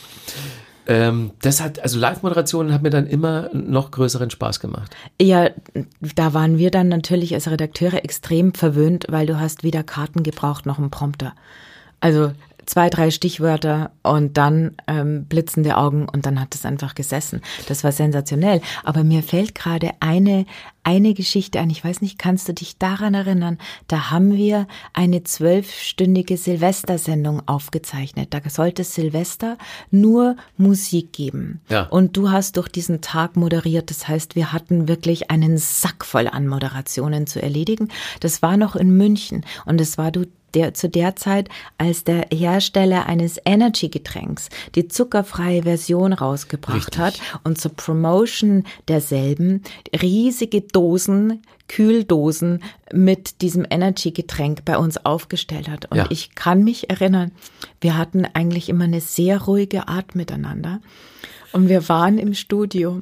[0.86, 4.96] Ähm, das hat, also Live-Moderationen hat mir dann immer noch größeren Spaß gemacht.
[5.20, 5.50] Ja,
[6.16, 10.66] da waren wir dann natürlich als Redakteure extrem verwöhnt, weil du hast weder Karten gebraucht
[10.66, 11.34] noch einen Prompter.
[12.00, 12.32] Also
[12.70, 17.42] zwei, drei Stichwörter und dann ähm, blitzende Augen und dann hat es einfach gesessen.
[17.66, 18.60] Das war sensationell.
[18.84, 20.46] Aber mir fällt gerade eine,
[20.84, 21.68] eine Geschichte ein.
[21.68, 23.58] Ich weiß nicht, kannst du dich daran erinnern?
[23.88, 28.32] Da haben wir eine zwölfstündige Silvestersendung aufgezeichnet.
[28.32, 29.58] Da sollte es Silvester
[29.90, 31.60] nur Musik geben.
[31.68, 31.88] Ja.
[31.88, 33.90] Und du hast durch diesen Tag moderiert.
[33.90, 37.88] Das heißt, wir hatten wirklich einen Sack voll an Moderationen zu erledigen.
[38.20, 42.26] Das war noch in München und es war du der, zu der Zeit, als der
[42.32, 46.98] Hersteller eines Energy-Getränks die zuckerfreie Version rausgebracht Richtig.
[46.98, 49.62] hat und zur Promotion derselben
[50.00, 55.90] riesige Dosen, Kühldosen mit diesem Energy-Getränk bei uns aufgestellt hat.
[55.90, 56.06] Und Ja.
[56.10, 57.30] ich kann mich erinnern,
[57.80, 60.80] wir hatten eigentlich immer eine sehr ruhige Art miteinander.
[61.52, 63.00] Und wir waren im Studio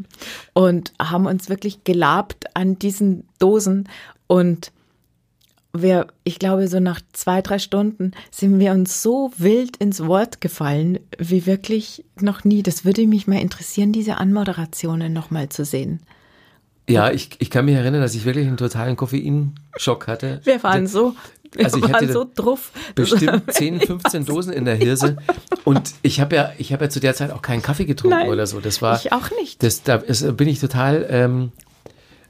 [0.55, 3.89] und haben uns wirklich gelabt an diesen Dosen
[4.27, 4.73] und
[5.73, 10.41] wir, ich glaube, so nach zwei, drei Stunden sind wir uns so wild ins Wort
[10.41, 12.63] gefallen, wie wirklich noch nie.
[12.63, 16.01] Das würde mich mal interessieren, diese Anmoderationen nochmal zu sehen.
[16.89, 20.41] Ja, ich, ich kann mich erinnern, dass ich wirklich einen totalen Koffeinschock hatte.
[20.45, 21.15] Wir waren so,
[21.53, 22.73] wir Also ich hatte waren so druff.
[22.95, 25.19] bestimmt 10, 15 Dosen in der Hirse.
[25.65, 28.29] Und ich habe ja, ich habe ja zu der Zeit auch keinen Kaffee getrunken Nein,
[28.31, 28.61] oder so.
[28.61, 29.63] Das war, ich auch nicht.
[29.63, 31.53] Das, da ist, bin ich total, ähm,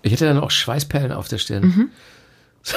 [0.02, 1.62] ich hatte dann auch Schweißperlen auf der Stirn.
[1.62, 1.90] Mhm.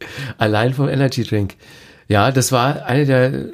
[0.38, 1.54] Allein vom Energy Drink.
[2.08, 3.46] Ja, das war eine der,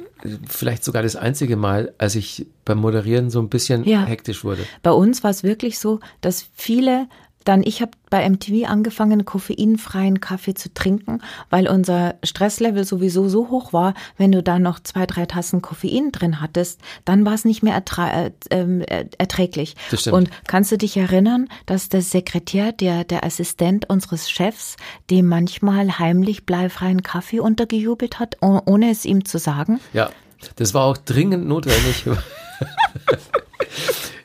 [0.47, 4.05] vielleicht sogar das einzige Mal, als ich beim Moderieren so ein bisschen Ja.
[4.05, 4.65] hektisch wurde.
[4.81, 7.07] Bei uns war es wirklich so, dass viele
[7.45, 13.49] dann, ich habe bei MTV angefangen, koffeinfreien Kaffee zu trinken, weil unser Stresslevel sowieso so
[13.49, 17.45] hoch war, wenn du da noch zwei, drei Tassen Koffein drin hattest, dann war es
[17.45, 19.75] nicht mehr ertra äh, ähm, äh, erträglich.
[19.91, 20.15] Das stimmt.
[20.15, 24.75] Und kannst du dich erinnern, dass der Sekretär, der, der Assistent unseres Chefs,
[25.09, 29.79] dem manchmal heimlich bleifreien Kaffee untergejubelt hat, oh- ohne es ihm zu sagen?
[29.93, 30.09] Ja,
[30.55, 32.05] das war auch dringend notwendig.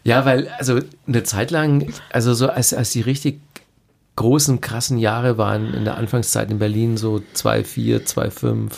[0.02, 3.40] ja, weil, also eine Zeit lang, also so als, als die richtig
[4.16, 8.72] großen, krassen Jahre waren in der Anfangszeit in Berlin, so 2,4, 2,5,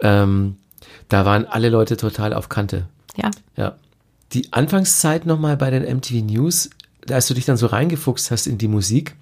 [0.00, 0.56] ähm,
[1.08, 2.86] da waren alle Leute total auf Kante.
[3.16, 3.30] Ja.
[3.56, 3.76] Ja.
[4.32, 6.70] Die Anfangszeit nochmal bei den MTV News,
[7.08, 9.14] als du dich dann so reingefuchst hast in die Musik,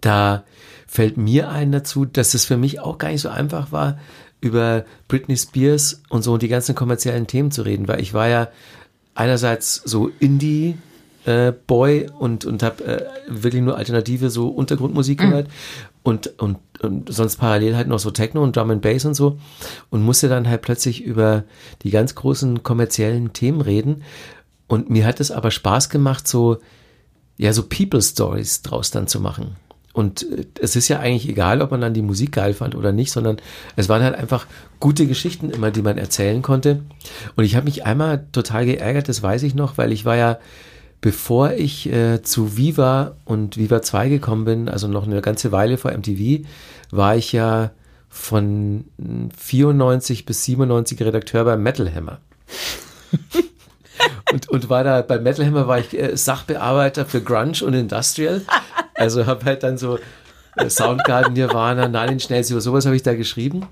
[0.00, 0.44] da
[0.86, 3.98] fällt mir ein dazu, dass es für mich auch gar nicht so einfach war,
[4.42, 8.28] über Britney Spears und so und die ganzen kommerziellen Themen zu reden, weil ich war
[8.28, 8.48] ja
[9.14, 10.76] einerseits so Indie
[11.24, 15.48] äh, Boy und und habe äh, wirklich nur alternative so Untergrundmusik gehört.
[16.02, 19.38] Und, und und sonst parallel halt noch so Techno und Drum and Bass und so.
[19.88, 21.44] Und musste dann halt plötzlich über
[21.82, 24.02] die ganz großen kommerziellen Themen reden.
[24.66, 26.58] Und mir hat es aber Spaß gemacht so
[27.36, 29.56] ja so People Stories draus dann zu machen.
[29.92, 32.92] Und äh, es ist ja eigentlich egal, ob man dann die Musik geil fand oder
[32.92, 33.36] nicht, sondern
[33.76, 34.46] es waren halt einfach
[34.80, 36.82] gute Geschichten immer, die man erzählen konnte.
[37.36, 40.38] Und ich habe mich einmal total geärgert, das weiß ich noch, weil ich war ja,
[41.00, 45.76] bevor ich äh, zu Viva und Viva 2 gekommen bin, also noch eine ganze Weile
[45.76, 46.46] vor MTV,
[46.90, 47.72] war ich ja
[48.08, 48.84] von
[49.36, 52.20] 94 bis 97 Redakteur bei Metal Hammer.
[54.32, 58.42] und, und war da bei Metal Hammer war ich äh, Sachbearbeiter für Grunge und Industrial.
[58.94, 59.98] Also habe halt dann so
[60.56, 63.66] äh, Soundgarden, Nirvana, Nails, über sowas habe ich da geschrieben.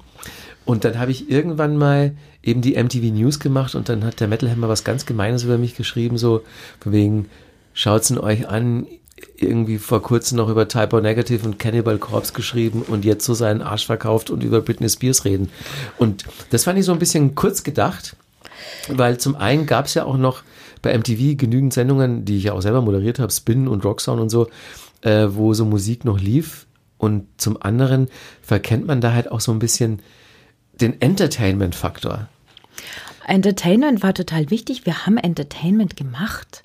[0.64, 4.28] Und dann habe ich irgendwann mal eben die MTV News gemacht und dann hat der
[4.28, 6.42] Metal Hammer was ganz Gemeines über mich geschrieben, so
[6.80, 7.28] von wegen,
[7.72, 8.86] schaut's ihn euch an,
[9.36, 13.62] irgendwie vor kurzem noch über Typo Negative und Cannibal Corpse geschrieben und jetzt so seinen
[13.62, 15.50] Arsch verkauft und über Britney Spears reden.
[15.98, 18.16] Und das fand ich so ein bisschen kurz gedacht,
[18.88, 20.42] weil zum einen gab es ja auch noch
[20.83, 24.31] bei MTV genügend Sendungen, die ich ja auch selber moderiert habe, Spin und Rocksound und
[24.31, 24.49] so,
[25.03, 26.66] äh, wo so Musik noch lief.
[26.99, 28.09] Und zum anderen
[28.42, 30.01] verkennt man da halt auch so ein bisschen
[30.81, 32.29] den Entertainment-Faktor.
[33.27, 34.87] Entertainment war total wichtig.
[34.87, 36.62] Wir haben Entertainment gemacht.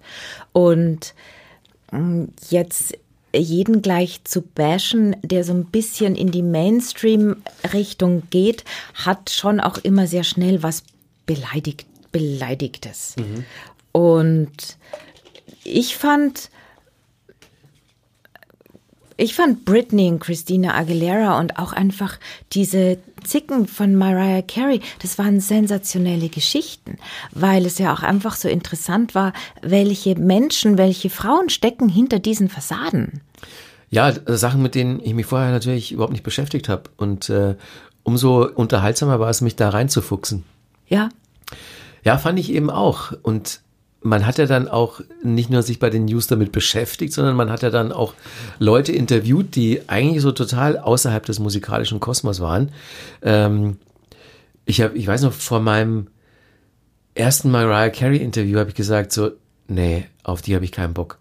[0.52, 1.14] Und
[1.92, 2.98] mm, jetzt
[3.34, 9.78] jeden gleich zu bashen, der so ein bisschen in die Mainstream-Richtung geht, hat schon auch
[9.78, 10.84] immer sehr schnell was
[11.26, 13.16] beleidigt, Beleidigtes.
[13.92, 14.78] Und
[15.64, 16.50] ich fand,
[19.18, 22.18] ich fand Britney und Christina Aguilera und auch einfach
[22.54, 26.98] diese Zicken von Mariah Carey, das waren sensationelle Geschichten,
[27.32, 32.50] weil es ja auch einfach so interessant war, welche Menschen, welche Frauen stecken hinter diesen
[32.50, 33.22] Fassaden.
[33.90, 36.84] Ja, äh, Sachen, mit denen ich mich vorher natürlich überhaupt nicht beschäftigt habe.
[36.98, 37.56] Und äh,
[38.04, 40.44] umso unterhaltsamer war es, mich da reinzufuchsen.
[40.88, 41.10] Ja,
[42.04, 43.14] Ja, fand ich eben auch.
[43.24, 43.62] Und
[44.02, 47.50] man hat ja dann auch nicht nur sich bei den News damit beschäftigt, sondern man
[47.50, 48.14] hat ja dann auch
[48.60, 52.72] Leute interviewt, die eigentlich so total außerhalb des musikalischen Kosmos waren.
[53.24, 53.78] Ähm,
[54.66, 56.08] ich habe, ich weiß noch, vor meinem
[57.16, 59.32] ersten Mariah Carey Interview habe ich gesagt so,
[59.68, 61.18] nee, auf die habe ich keinen Bock.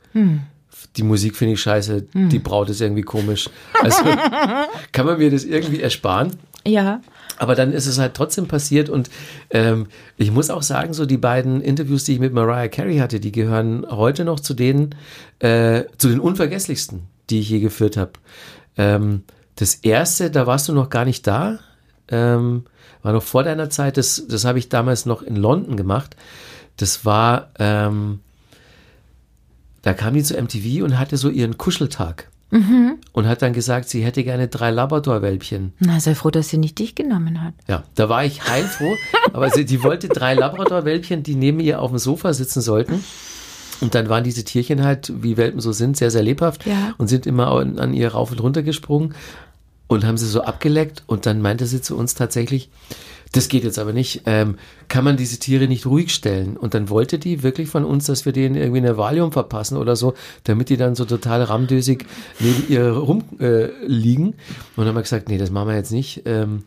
[0.97, 3.49] Die Musik finde ich scheiße, die Braut ist irgendwie komisch.
[3.83, 4.05] Also
[4.93, 6.37] kann man mir das irgendwie ersparen?
[6.67, 7.01] ja.
[7.37, 9.11] Aber dann ist es halt trotzdem passiert und
[9.51, 13.19] ähm, ich muss auch sagen, so die beiden Interviews, die ich mit Mariah Carey hatte,
[13.19, 14.95] die gehören heute noch zu denen,
[15.41, 18.13] äh, zu den unvergesslichsten, die ich je geführt habe.
[18.77, 19.25] Ähm,
[19.57, 21.59] das erste, da warst du noch gar nicht da,
[22.09, 22.65] ähm,
[23.03, 26.17] war noch vor deiner Zeit, das, das habe ich damals noch in London gemacht.
[26.77, 28.21] Das war, ähm,
[29.83, 32.31] da kam die zu MTV und hatte so ihren Kuscheltag.
[33.13, 35.73] Und hat dann gesagt, sie hätte gerne drei Labrador-Welpchen.
[35.81, 37.55] Na, sei froh, dass sie nicht dich genommen hat.
[37.67, 38.95] Ja, da war ich heilfroh,
[39.33, 43.03] aber sie, die wollte drei Labrador-Welpchen, die neben ihr auf dem Sofa sitzen sollten.
[43.81, 46.95] Und dann waren diese Tierchen halt, wie Welpen so sind, sehr, sehr lebhaft Ja.
[46.97, 49.15] und sind immer an, an ihr rauf und runter gesprungen
[49.89, 51.03] und haben sie so abgeleckt.
[51.09, 52.71] Und dann meinte sie zu uns tatsächlich,
[53.35, 56.57] das geht jetzt aber nicht, ähm, kann man diese Tiere nicht ruhig stellen?
[56.57, 59.97] Und dann wollte die wirklich von uns, dass wir denen irgendwie eine Valium verpassen oder
[59.97, 62.07] so, damit die dann so total ramdösig
[62.39, 63.39] neben ihr rumliegen.
[63.41, 66.23] Äh, und dann haben wir gesagt, nee, das machen wir jetzt nicht.
[66.27, 66.63] Ähm,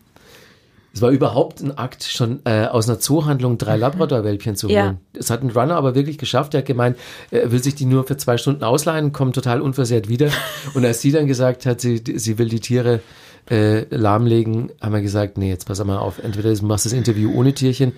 [0.94, 4.76] es war überhaupt ein Akt, schon äh, aus einer Zoohandlung drei Labrador-Welpchen zu holen.
[4.76, 4.98] Ja.
[5.14, 6.54] Das hat ein Runner aber wirklich geschafft.
[6.54, 6.98] Er hat gemeint,
[7.30, 10.32] er will sich die nur für zwei Stunden ausleihen, kommt total unversehrt wieder.
[10.74, 13.02] Und als sie dann gesagt hat, sie, sie will die Tiere
[13.50, 17.34] äh, lahmlegen, haben wir gesagt, nee, jetzt pass mal auf, entweder du machst das Interview
[17.34, 17.94] ohne Tierchen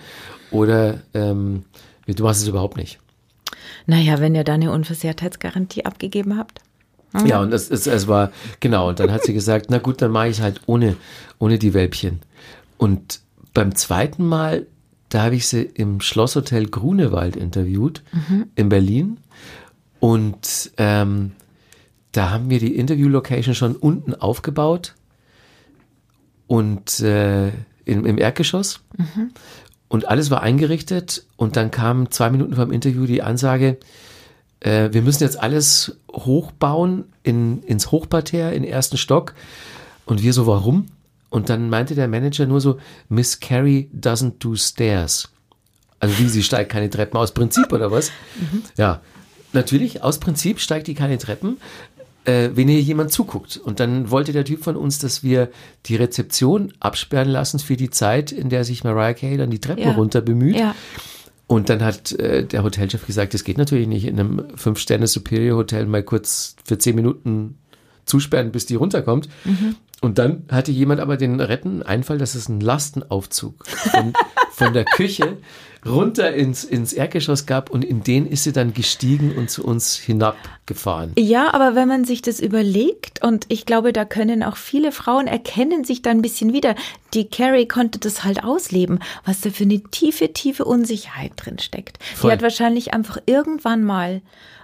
[0.52, 1.66] oder ähm,
[2.06, 3.00] du machst es überhaupt nicht.
[3.86, 6.62] Naja, wenn ihr da eine Unversehrtheitsgarantie abgegeben habt.
[7.26, 10.12] Ja, und es, es, es war, genau, und dann hat sie gesagt, na gut, dann
[10.12, 10.96] mache ich es halt ohne,
[11.40, 12.20] ohne die Wälbchen.
[12.78, 13.22] Und
[13.56, 14.68] beim zweiten Mal,
[15.10, 18.04] da habe ich sie im Schlosshotel Grunewald interviewt,
[18.56, 19.18] in Berlin.
[20.00, 21.32] Und ähm,
[22.12, 24.94] da haben wir die Interview-Location schon unten aufgebaut
[26.50, 27.50] und äh,
[27.86, 28.82] im, im Erdgeschoss.
[29.88, 33.78] Und alles war eingerichtet und dann kam zwei Minuten vor dem Interview die Ansage,
[34.62, 39.36] äh, wir müssen jetzt alles hochbauen in, ins Hochparterre, in den ersten Stock.
[40.06, 40.88] Und wir so, warum?
[41.30, 45.30] Und dann meinte der Manager nur so, Miss Carey doesn't do stairs.
[46.00, 48.12] Also wie, sie steigt keine Treppen aus Prinzip oder was?
[48.76, 49.02] Ja,
[49.54, 51.58] natürlich, aus Prinzip steigt die keine Treppen,
[52.30, 53.58] äh, wenn hier jemand zuguckt.
[53.58, 55.50] Und dann wollte der Typ von uns, dass wir
[55.88, 59.84] die Rezeption absperren lassen für die Zeit, in der sich Mariah Carey dann die Treppen
[59.84, 59.92] Ja.
[59.94, 60.58] runter bemüht.
[60.58, 60.76] Ja.
[61.48, 66.04] Und dann hat äh, der Hotelchef gesagt, das geht natürlich nicht in einem Fünf-Sterne-Superior-Hotel mal
[66.04, 67.58] kurz für zehn Minuten
[68.06, 69.30] zusperren, bis die runterkommt.
[70.02, 74.14] Und dann hatte jemand aber den retten Einfall, dass es einen Lastenaufzug von,
[74.52, 75.38] von der Küche
[75.86, 79.96] runter ins, ins Erdgeschoss gab und in den ist sie dann gestiegen und zu uns
[79.96, 81.14] hinabgefahren.
[81.18, 85.28] Ja, aber wenn man sich das überlegt, und ich glaube, da können auch viele Frauen
[85.28, 86.76] erkennen sich da ein bisschen wieder.
[87.14, 91.98] Die Carrie konnte das halt ausleben, was da für eine tiefe, tiefe Unsicherheit drin steckt.
[92.16, 92.30] Voll.
[92.30, 94.22] Die hat wahrscheinlich einfach irgendwann mal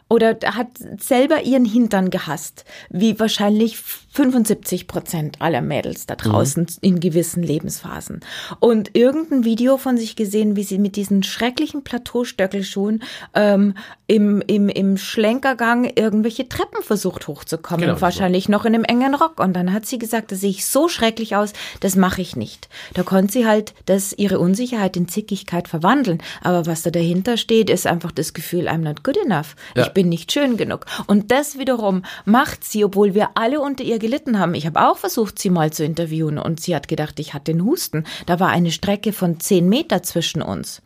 [0.08, 0.68] oder hat
[1.00, 3.78] selber ihren Hintern gehasst, wie wahrscheinlich
[4.16, 8.22] 75 Prozent aller Mädels da draußen in gewissen Lebensphasen.
[8.62, 13.74] Und irgendein Video von sich gesehen, wie sie mit diesen schrecklichen Plateaustöckelschuhen ähm,
[14.08, 17.82] im, im, im Schlenkergang irgendwelche Treppen versucht hochzukommen.
[17.82, 19.42] Genau, und wahrscheinlich noch in einem engen Rock.
[19.42, 21.52] Und dann hat sie gesagt, das sehe ich so schrecklich aus,
[21.82, 22.70] das mache ich nicht.
[22.94, 26.22] Da konnte sie halt das, ihre Unsicherheit in Zickigkeit verwandeln.
[26.42, 29.58] Aber was da dahinter steht, ist einfach das Gefühl, I'm not good enough.
[29.76, 29.84] Ja.
[29.84, 30.86] Ich bin nicht schön genug.
[31.08, 34.54] Und das wiederum macht sie, obwohl wir alle unter ihr gelitten haben.
[34.54, 37.66] Ich habe auch versucht, sie mal zu interviewen und sie hat gedacht, ich hatte den
[37.66, 38.04] Husten.
[38.28, 40.84] Da war eine Strecke von zehn Meter zwischen uns,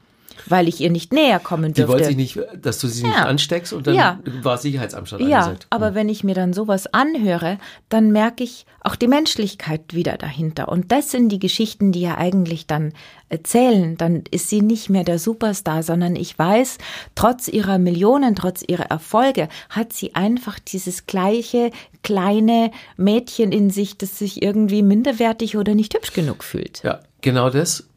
[0.48, 1.94] weil ich ihr nicht näher kommen Die dürfte.
[1.94, 3.26] wollte sich nicht, dass du sie nicht Ja.
[3.26, 4.20] ansteckst und dann Ja.
[4.42, 5.68] war Sicherheitsamtstand Ja, angesagt.
[5.70, 7.58] aber wenn ich mir dann sowas anhöre,
[7.90, 10.70] dann merke ich auch die Menschlichkeit wieder dahinter.
[10.70, 12.94] Und das sind die Geschichten, die ja eigentlich dann
[13.28, 13.98] erzählen.
[13.98, 16.78] Dann ist sie nicht mehr der Superstar, sondern ich weiß,
[17.14, 21.72] trotz ihrer Millionen, trotz ihrer Erfolge, hat sie einfach dieses gleiche
[22.04, 26.82] kleine Mädchen in sich, das sich irgendwie minderwertig oder nicht hübsch genug fühlt.
[26.84, 27.89] Ja, genau das.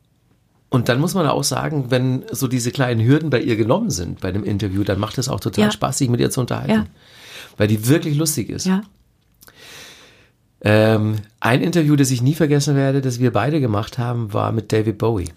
[0.73, 4.21] Und dann muss man auch sagen, wenn so diese kleinen Hürden bei ihr genommen sind
[4.21, 5.71] bei dem Interview, dann macht es auch total Ja.
[5.71, 6.71] Spaß, sich mit ihr zu unterhalten.
[6.73, 6.87] Ja.
[7.59, 8.65] Weil die wirklich lustig ist.
[8.67, 8.83] Ja.
[10.63, 14.73] Ähm, ein Interview, das ich nie vergessen werde, das wir beide gemacht haben, war mit
[14.73, 15.31] David Bowie.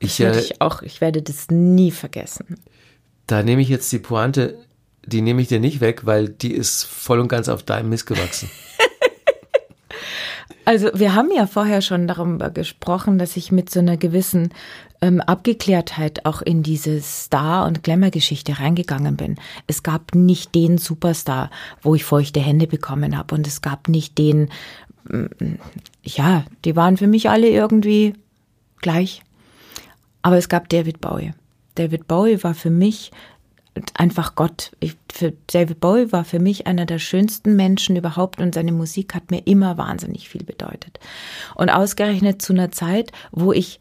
[0.00, 2.56] Ich, äh, ich auch, ich werde das nie vergessen.
[3.26, 4.58] da nehme ich jetzt die Pointe,
[5.06, 8.06] die nehme ich dir nicht weg, weil die ist voll und ganz auf deinem Mist
[8.06, 8.50] gewachsen.
[10.64, 14.50] Also wir haben ja vorher schon darüber gesprochen, dass ich mit so einer gewissen
[15.00, 19.36] ähm, Abgeklärtheit auch in diese Star- und Glamour-Geschichte reingegangen bin.
[19.66, 21.50] Es gab nicht den Superstar,
[21.82, 24.48] wo ich feuchte Hände bekommen habe und es gab nicht den,
[25.08, 25.26] mm,
[26.02, 28.14] ja, die waren für mich alle irgendwie
[28.80, 29.22] gleich.
[30.22, 31.34] Aber es gab David Bowie.
[31.74, 33.10] David Bowie war für mich
[33.94, 34.72] einfach Gott.
[34.80, 34.96] Ich,
[35.46, 39.46] David Bowie war für mich einer der schönsten Menschen überhaupt und seine Musik hat mir
[39.46, 40.98] immer wahnsinnig viel bedeutet.
[41.54, 43.80] Und ausgerechnet zu einer Zeit, wo ich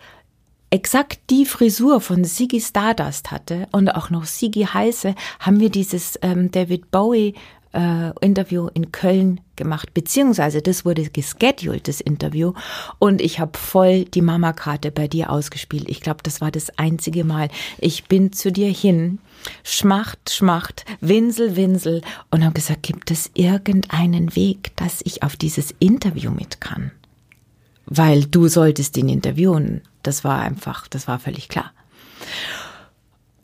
[0.70, 6.18] exakt die Frisur von Siggy Stardust hatte und auch noch Siggy heiße, haben wir dieses
[6.24, 7.36] ähm, David Bowie
[7.74, 12.54] äh, Interview in Köln gemacht, beziehungsweise das wurde gescheduled, das Interview,
[13.00, 15.90] und ich habe voll die Mama-Karte bei dir ausgespielt.
[15.90, 17.50] Ich glaube, das war das einzige Mal.
[17.80, 19.20] Ich bin zu dir hin,
[19.64, 22.02] Schmacht, Schmacht, Winsel, Winsel,
[22.32, 26.92] und habe gesagt, gibt es irgendeinen Weg, dass ich auf dieses Interview mit kann?
[27.86, 29.82] Weil du solltest ihn interviewen.
[30.04, 31.72] Das war einfach, das war völlig klar.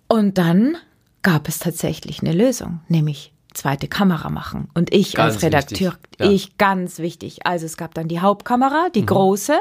[0.07, 0.77] Und dann
[1.21, 4.69] gab es tatsächlich eine Lösung, nämlich zweite Kamera machen.
[4.73, 6.31] Und ich Ganz als Redakteur, wichtig, ja.
[6.31, 7.45] ich ganz wichtig.
[7.45, 9.57] Also es gab dann die Hauptkamera, die große,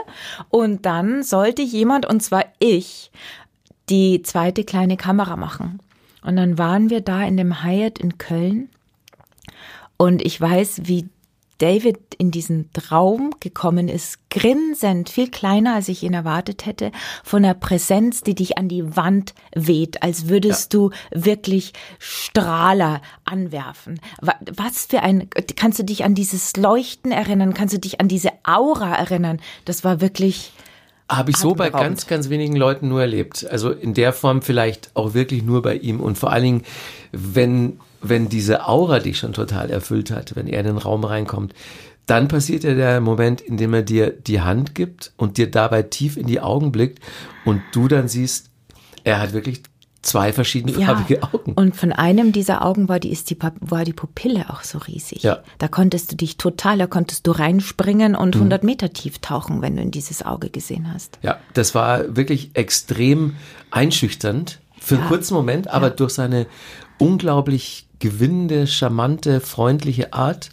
[0.50, 3.10] und dann sollte jemand, und zwar ich,
[3.88, 5.80] die zweite kleine Kamera machen.
[6.28, 8.68] Und dann waren wir da in dem Hyatt in Köln
[9.96, 11.08] und ich weiß, wie
[11.56, 16.92] David in diesen Traum gekommen ist, grinsend, viel kleiner, als ich ihn erwartet hätte,
[17.24, 23.98] von einer Präsenz, die dich an die Wand weht, als würdest du wirklich Strahler anwerfen.
[24.20, 27.54] Wa- Was für ein, kannst du dich an dieses Leuchten erinnern?
[27.54, 29.40] Kannst du dich an diese Aura erinnern?
[29.64, 30.52] Das war wirklich,
[31.10, 33.46] Habe ich so bei ganz, ganz wenigen Leuten nur erlebt.
[33.50, 36.00] Also in der Form vielleicht auch wirklich nur bei ihm.
[36.00, 36.62] Und vor allen Dingen,
[37.12, 41.54] wenn wenn diese Aura dich schon total erfüllt hat, wenn er in den Raum reinkommt,
[42.06, 45.82] dann passiert ja der Moment, in dem er dir die Hand gibt und dir dabei
[45.82, 47.00] tief in die Augen blickt
[47.44, 48.50] und du dann siehst,
[49.04, 49.62] er hat wirklich
[50.02, 51.52] zwei verschiedenfarbige ja, Augen.
[51.54, 55.22] Und von einem dieser Augen war die, ist die, war die Pupille auch so riesig.
[55.22, 55.42] Ja.
[55.58, 58.42] Da konntest du dich total, da konntest du reinspringen und mhm.
[58.42, 61.18] 100 Meter tief tauchen, wenn du in dieses Auge gesehen hast.
[61.22, 63.34] Ja, das war wirklich extrem
[63.70, 65.00] einschüchternd für ja.
[65.00, 65.94] einen kurzen Moment, aber ja.
[65.94, 66.46] durch seine
[66.98, 70.50] unglaublich gewinnende, charmante, freundliche Art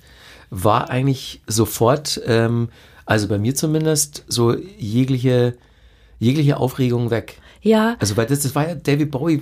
[0.49, 2.69] war eigentlich sofort, ähm,
[3.05, 5.55] also bei mir zumindest, so jegliche,
[6.17, 7.39] jegliche Aufregung weg.
[7.65, 7.97] Ja.
[7.99, 9.41] Also weil das, das war ja, David Bowie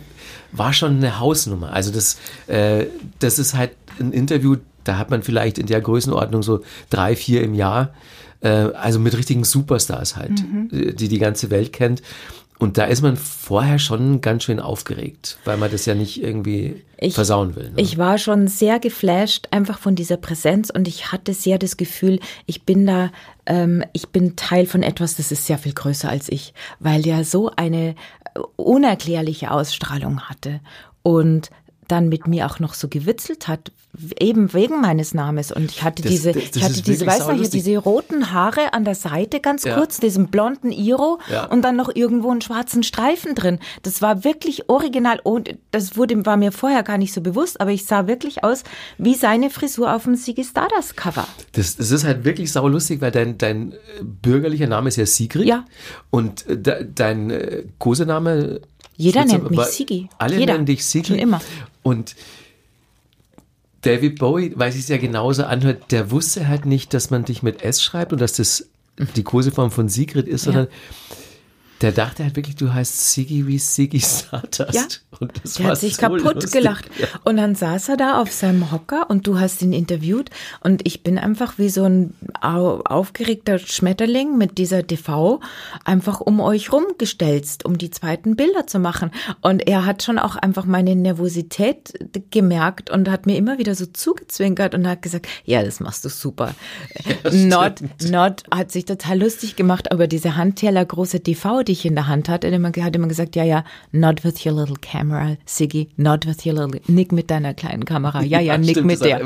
[0.54, 1.74] war schon eine Hausnummer.
[1.74, 2.18] Also das,
[2.48, 2.86] äh,
[3.20, 4.56] das ist halt ein Interview,
[4.86, 7.94] da hat man vielleicht in der Größenordnung so drei, vier im Jahr.
[8.40, 10.96] Äh, also mit richtigen Superstars halt, mhm.
[10.96, 12.02] die die ganze Welt kennt.
[12.64, 16.82] Und da ist man vorher schon ganz schön aufgeregt, weil man das ja nicht irgendwie
[16.98, 17.72] ich, versauen will.
[17.72, 17.74] Ne?
[17.76, 22.22] Ich war schon sehr geflasht einfach von dieser Präsenz und ich hatte sehr das Gefühl,
[22.46, 23.12] ich bin da,
[23.46, 27.26] ähm, ich bin Teil von etwas, das ist sehr viel größer als ich, weil der
[27.26, 27.96] so eine
[28.56, 30.62] unerklärliche Ausstrahlung hatte
[31.02, 31.50] und
[31.94, 33.72] dann mit mir auch noch so gewitzelt hat,
[34.20, 35.52] eben wegen meines Namens.
[35.52, 38.74] Und ich hatte das, diese, das, das ich hatte diese, weißt du, diese roten Haare
[38.74, 39.78] an der Seite ganz ja.
[39.78, 41.46] kurz, diesen blonden Iro ja.
[41.46, 43.60] und dann noch irgendwo einen schwarzen Streifen drin.
[43.84, 47.70] Das war wirklich original und das wurde, war mir vorher gar nicht so bewusst, aber
[47.70, 48.64] ich sah wirklich aus
[48.98, 51.28] wie seine Frisur auf dem Siggy Stardust Cover.
[51.52, 55.46] Das, das ist halt wirklich saulustig, weil dein, dein bürgerlicher Name ist ja Sigrid.
[55.46, 55.66] Ja.
[56.10, 58.62] Und de, dein äh, Kosename
[58.96, 60.10] jeder nennt mich Sigi.
[60.18, 60.54] Alle Jeder.
[60.54, 61.08] nennen dich Sigi.
[61.08, 61.42] Schon immer.
[61.82, 62.16] Und
[63.82, 67.62] David Bowie, weil es ja genauso anhört, der wusste halt nicht, dass man dich mit
[67.62, 68.68] S schreibt und dass das
[69.16, 70.68] die Koseform von Sigrid ist, sondern
[71.84, 74.74] der dachte halt wirklich, du heißt Siggy wie Siggy Stardust.
[74.74, 75.20] Ja.
[75.20, 76.52] Und das der hat sich so kaputt lustig.
[76.54, 76.86] gelacht.
[76.98, 77.08] Ja.
[77.26, 80.30] Und dann saß er da auf seinem Hocker und du hast ihn interviewt
[80.62, 85.42] und ich bin einfach wie so ein aufgeregter Schmetterling mit dieser TV
[85.84, 89.12] einfach um euch rumgestelzt, um die zweiten Bilder zu machen.
[89.42, 91.94] Und er hat schon auch einfach meine Nervosität
[92.32, 96.10] gemerkt und hat mir immer wieder so zugezwinkert und hat gesagt, ja, das machst du
[96.10, 96.56] super.
[97.04, 101.86] Ja, Not, Not hat sich total lustig gemacht über diese Handteller große TV, die ich
[101.86, 102.48] in der Hand hatte.
[102.48, 106.54] Er hat immer gesagt, ja, ja, not with your little camera, Siggy, not with your
[106.54, 108.22] little, nick mit deiner kleinen Kamera.
[108.22, 109.22] Ja, ja, ja nick stimmt, mit der.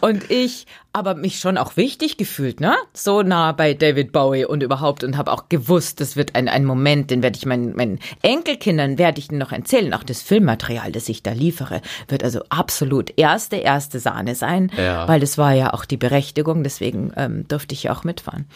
[0.00, 2.74] Und ich, aber mich schon auch wichtig gefühlt, ne?
[2.92, 6.64] So nah bei David Bowie und überhaupt und habe auch gewusst, das wird ein, ein
[6.64, 9.94] Moment, den werde ich meinen, meinen Enkelkindern werde ich noch erzählen.
[9.94, 15.06] Auch das Filmmaterial, das ich da liefere, wird also absolut erste, erste Sahne sein, ja.
[15.08, 18.46] weil das war ja auch die Berechtigung, deswegen ähm, durfte ich ja auch mitfahren.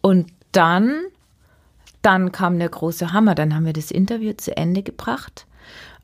[0.00, 1.00] Und dann
[2.04, 5.46] dann kam der große Hammer, dann haben wir das Interview zu Ende gebracht.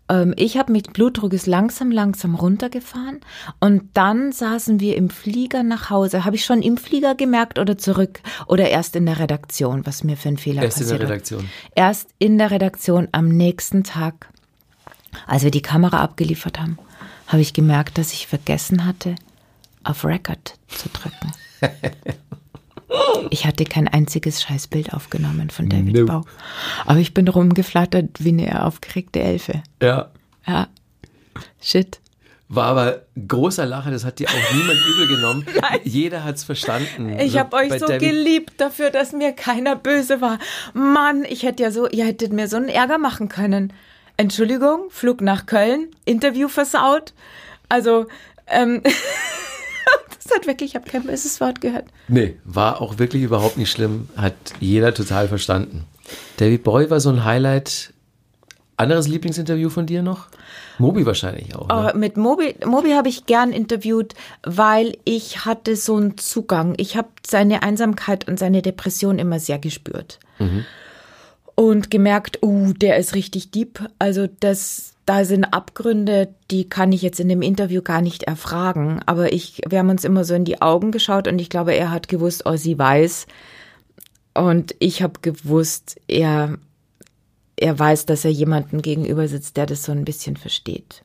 [0.08, 3.20] Ähm, ich habe mit Blutdruck ist langsam, langsam runtergefahren
[3.60, 6.24] und dann saßen wir im Flieger nach Hause.
[6.24, 10.16] Habe ich schon im Flieger gemerkt oder zurück oder erst in der Redaktion, was mir
[10.16, 11.42] für ein Fehler erst passiert Erst in der Redaktion.
[11.42, 11.72] Hat.
[11.74, 14.28] Erst in der Redaktion am nächsten Tag,
[15.26, 16.78] als wir die Kamera abgeliefert haben,
[17.28, 19.14] habe ich gemerkt, dass ich vergessen hatte,
[19.84, 21.32] auf Record zu drücken.
[23.30, 26.06] Ich hatte kein einziges Scheißbild aufgenommen von David no.
[26.06, 26.24] Bau.
[26.86, 29.62] Aber ich bin rumgeflattert wie eine aufgeregte Elfe.
[29.80, 30.10] Ja.
[30.46, 30.68] Ja.
[31.60, 32.00] Shit.
[32.52, 35.46] War aber großer Lacher, das hat dir auch niemand übel genommen.
[35.60, 35.78] Nein.
[35.84, 37.16] Jeder hat's verstanden.
[37.20, 40.40] Ich habe euch so David geliebt dafür, dass mir keiner böse war.
[40.74, 43.72] Mann, ich hätte ja so, ihr hättet mir so einen Ärger machen können.
[44.16, 47.14] Entschuldigung, Flug nach Köln, Interview versaut.
[47.68, 48.06] Also,
[48.48, 48.82] ähm,
[50.30, 51.86] hat wirklich, ich habe kein böses Wort gehört.
[52.08, 54.08] Nee, war auch wirklich überhaupt nicht schlimm.
[54.16, 55.84] Hat jeder total verstanden.
[56.36, 57.92] David Boy war so ein Highlight.
[58.76, 60.28] Anderes Lieblingsinterview von dir noch?
[60.78, 61.68] Moby wahrscheinlich auch.
[61.68, 61.92] Ne?
[61.92, 66.74] Oh, mit Moby, Moby habe ich gern interviewt, weil ich hatte so einen Zugang.
[66.78, 70.18] Ich habe seine Einsamkeit und seine Depression immer sehr gespürt.
[70.38, 70.64] Mhm.
[71.54, 73.86] Und gemerkt, uh, der ist richtig deep.
[73.98, 79.00] Also das da sind Abgründe, die kann ich jetzt in dem Interview gar nicht erfragen.
[79.06, 81.90] Aber ich, wir haben uns immer so in die Augen geschaut und ich glaube, er
[81.90, 83.26] hat gewusst, oh, sie weiß.
[84.34, 86.58] Und ich habe gewusst, er,
[87.56, 91.02] er weiß, dass er jemanden gegenüber sitzt, der das so ein bisschen versteht.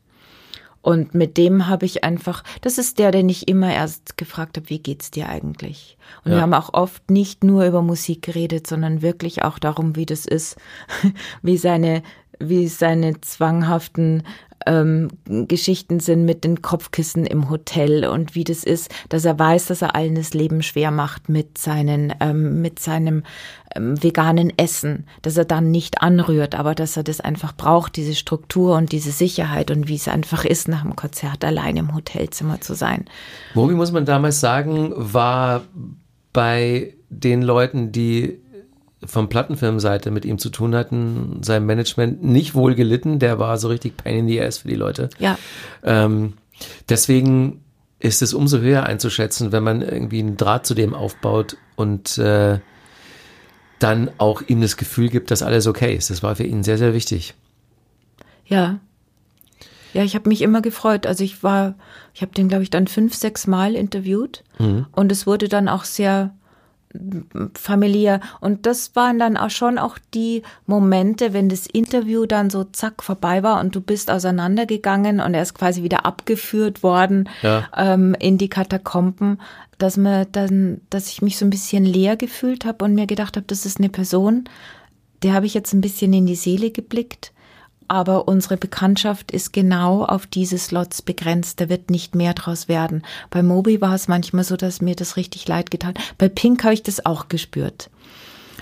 [0.83, 4.69] Und mit dem habe ich einfach, das ist der, den ich immer erst gefragt habe,
[4.69, 5.97] wie geht's dir eigentlich?
[6.23, 6.37] Und ja.
[6.37, 10.27] wir haben auch oft nicht nur über Musik geredet, sondern wirklich auch darum, wie das
[10.27, 10.57] ist,
[11.41, 12.03] wie seine
[12.39, 14.23] wie seine zwanghaften
[14.65, 19.67] ähm, Geschichten sind mit den Kopfkissen im Hotel und wie das ist, dass er weiß,
[19.67, 23.23] dass er allen das Leben schwer macht mit seinen, ähm, mit seinem
[23.75, 28.15] ähm, veganen Essen, dass er dann nicht anrührt, aber dass er das einfach braucht, diese
[28.15, 32.61] Struktur und diese Sicherheit und wie es einfach ist, nach dem Konzert allein im Hotelzimmer
[32.61, 33.05] zu sein.
[33.53, 35.63] Moby, muss man damals sagen, war
[36.33, 38.39] bei den Leuten, die
[39.03, 43.19] vom Plattenfirmenseite mit ihm zu tun hatten, sein Management nicht wohl gelitten.
[43.19, 45.09] Der war so richtig Pain in the Ass für die Leute.
[45.19, 45.37] Ja.
[45.83, 46.33] Ähm,
[46.89, 47.61] deswegen
[47.99, 52.59] ist es umso höher einzuschätzen, wenn man irgendwie einen Draht zu dem aufbaut und äh,
[53.79, 56.09] dann auch ihm das Gefühl gibt, dass alles okay ist.
[56.09, 57.33] Das war für ihn sehr, sehr wichtig.
[58.45, 58.79] Ja.
[59.93, 61.07] Ja, ich habe mich immer gefreut.
[61.07, 61.75] Also ich war,
[62.13, 64.87] ich habe den, glaube ich, dann fünf, sechs Mal interviewt mhm.
[64.91, 66.33] und es wurde dann auch sehr
[67.53, 68.19] familiär.
[68.39, 73.03] Und das waren dann auch schon auch die Momente, wenn das Interview dann so zack
[73.03, 77.67] vorbei war und du bist auseinandergegangen und er ist quasi wieder abgeführt worden ja.
[77.75, 79.41] ähm, in die Katakomben,
[79.77, 83.35] dass mir dann, dass ich mich so ein bisschen leer gefühlt habe und mir gedacht
[83.35, 84.45] habe, das ist eine Person,
[85.23, 87.31] der habe ich jetzt ein bisschen in die Seele geblickt
[87.87, 91.61] aber unsere Bekanntschaft ist genau auf diese Slots begrenzt.
[91.61, 93.03] Da wird nicht mehr draus werden.
[93.29, 95.93] Bei Moby war es manchmal so, dass mir das richtig leid getan.
[96.17, 97.89] Bei Pink habe ich das auch gespürt,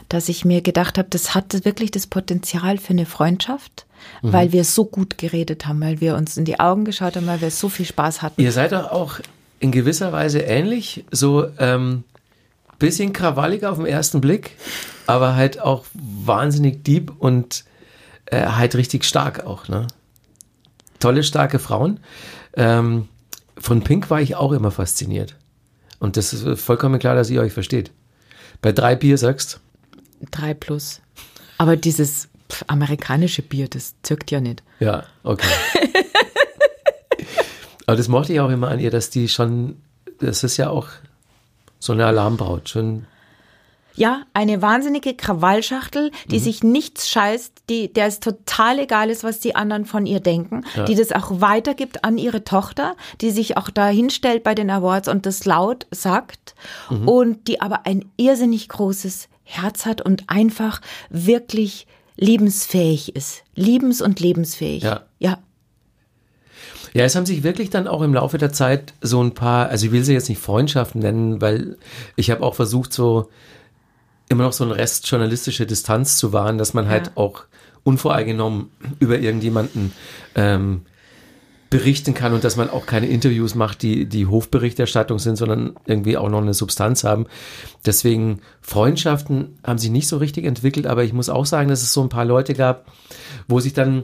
[0.09, 3.86] dass ich mir gedacht habe, das hat wirklich das Potenzial für eine Freundschaft,
[4.21, 4.34] mhm.
[4.34, 7.41] weil wir so gut geredet haben, weil wir uns in die Augen geschaut haben, weil
[7.41, 8.41] wir so viel Spaß hatten.
[8.41, 9.19] Ihr seid doch auch
[9.59, 12.03] in gewisser Weise ähnlich, so ähm,
[12.80, 14.57] bisschen krawallig auf den ersten Blick,
[15.07, 17.63] aber halt auch wahnsinnig deep und
[18.34, 19.67] äh, halt richtig stark auch.
[19.67, 19.88] Ne?
[20.99, 21.99] Tolle, starke Frauen.
[22.55, 23.07] Ähm,
[23.57, 25.36] von Pink war ich auch immer fasziniert.
[25.99, 27.91] Und das ist vollkommen klar, dass ihr euch versteht.
[28.61, 29.59] Bei drei Bier sagst
[30.31, 31.01] Drei plus.
[31.57, 34.63] Aber dieses pf, amerikanische Bier, das zirkt ja nicht.
[34.79, 35.47] Ja, okay.
[37.86, 39.81] Aber das mochte ich auch immer an ihr, dass die schon,
[40.19, 40.88] das ist ja auch
[41.79, 43.05] so eine Alarmbraut, schon
[43.95, 46.43] ja, eine wahnsinnige Krawallschachtel, die mhm.
[46.43, 50.65] sich nichts scheißt, die, der es total egal ist, was die anderen von ihr denken,
[50.75, 50.85] ja.
[50.85, 55.07] die das auch weitergibt an ihre Tochter, die sich auch da hinstellt bei den Awards
[55.07, 56.55] und das laut sagt
[56.89, 57.07] mhm.
[57.07, 63.43] und die aber ein irrsinnig großes Herz hat und einfach wirklich lebensfähig ist.
[63.55, 64.83] Liebens- und lebensfähig.
[64.83, 65.01] Ja.
[65.19, 65.39] Ja.
[66.93, 69.87] Ja, es haben sich wirklich dann auch im Laufe der Zeit so ein paar, also
[69.87, 71.77] ich will sie jetzt nicht Freundschaften nennen, weil
[72.15, 73.29] ich habe auch versucht, so
[74.34, 77.09] immer noch so ein Rest journalistische Distanz zu wahren, dass man halt ja.
[77.09, 77.43] halt auch
[77.84, 78.69] unvoreingenommen
[78.99, 79.93] über irgendjemanden
[80.36, 80.81] ähm,
[81.69, 86.17] berichten kann und dass man auch keine Interviews macht, die die Hofberichterstattung sind, sondern irgendwie
[86.17, 87.25] auch noch eine Substanz haben.
[87.84, 91.91] Deswegen Freundschaften haben sich nicht so richtig entwickelt, aber ich muss auch sagen, dass es
[91.91, 92.91] so ein paar Leute gab,
[93.47, 94.03] wo sich dann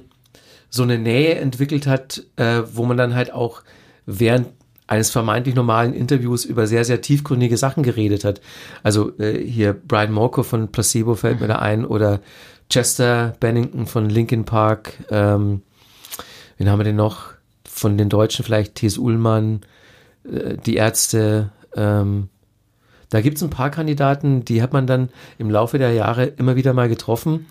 [0.72, 3.62] so eine Nähe entwickelt hat, äh, wo man dann halt auch
[4.08, 4.48] während
[4.90, 8.42] eines vermeintlich normalen Interviews über sehr, sehr tiefgründige Sachen geredet hat.
[8.82, 11.42] Also äh, hier Brian Morco von Placebo fällt mhm.
[11.42, 12.22] mir da ein oder
[12.72, 14.94] Chester Bennington von Linkin Park.
[15.12, 15.62] Ähm,
[16.58, 17.34] wen haben wir denn noch?
[17.68, 18.98] Von den Deutschen vielleicht T.S.
[18.98, 19.62] Ullmann,
[20.24, 21.52] äh, die Ärzte.
[21.76, 22.30] Ähm,
[23.12, 26.56] da gibt es ein paar Kandidaten, die hat man dann im Laufe der Jahre immer
[26.56, 27.46] wieder mal getroffen.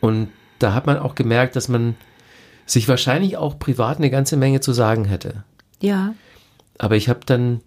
[0.00, 0.28] Und
[0.58, 1.94] da hat man auch gemerkt, dass man
[2.66, 5.44] sich wahrscheinlich auch privat eine ganze Menge zu sagen hätte.
[5.80, 6.14] Ja.
[6.80, 7.60] Aber ich habe dann,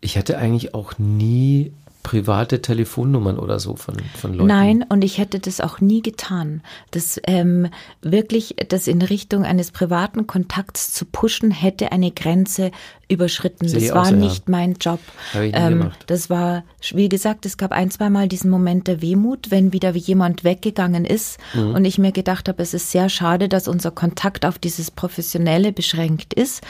[0.00, 1.72] ich hatte eigentlich auch nie
[2.04, 4.46] private Telefonnummern oder so von, von Leuten.
[4.46, 6.62] Nein, und ich hätte das auch nie getan.
[6.92, 7.68] Das ähm,
[8.00, 12.70] wirklich, das in Richtung eines privaten Kontakts zu pushen, hätte eine Grenze
[13.08, 13.72] überschritten.
[13.72, 14.50] das war nicht ja.
[14.50, 15.00] mein Job.
[15.34, 19.72] Ähm, das war, wie gesagt, es gab ein, zwei Mal diesen Moment der Wehmut, wenn
[19.72, 21.74] wieder jemand weggegangen ist mhm.
[21.74, 25.72] und ich mir gedacht habe, es ist sehr schade, dass unser Kontakt auf dieses Professionelle
[25.72, 26.62] beschränkt ist.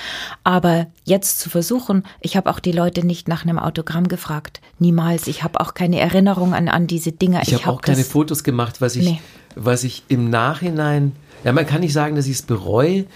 [0.44, 4.60] Aber jetzt zu versuchen, ich habe auch die Leute nicht nach einem Autogramm gefragt.
[4.78, 5.26] Niemals.
[5.26, 7.40] Ich habe auch keine Erinnerung an, an diese Dinge.
[7.42, 9.20] Ich, ich habe hab auch keine Fotos gemacht, was ich, nee.
[9.56, 11.12] was ich im Nachhinein,
[11.42, 13.06] ja, man kann nicht sagen, dass ich es bereue,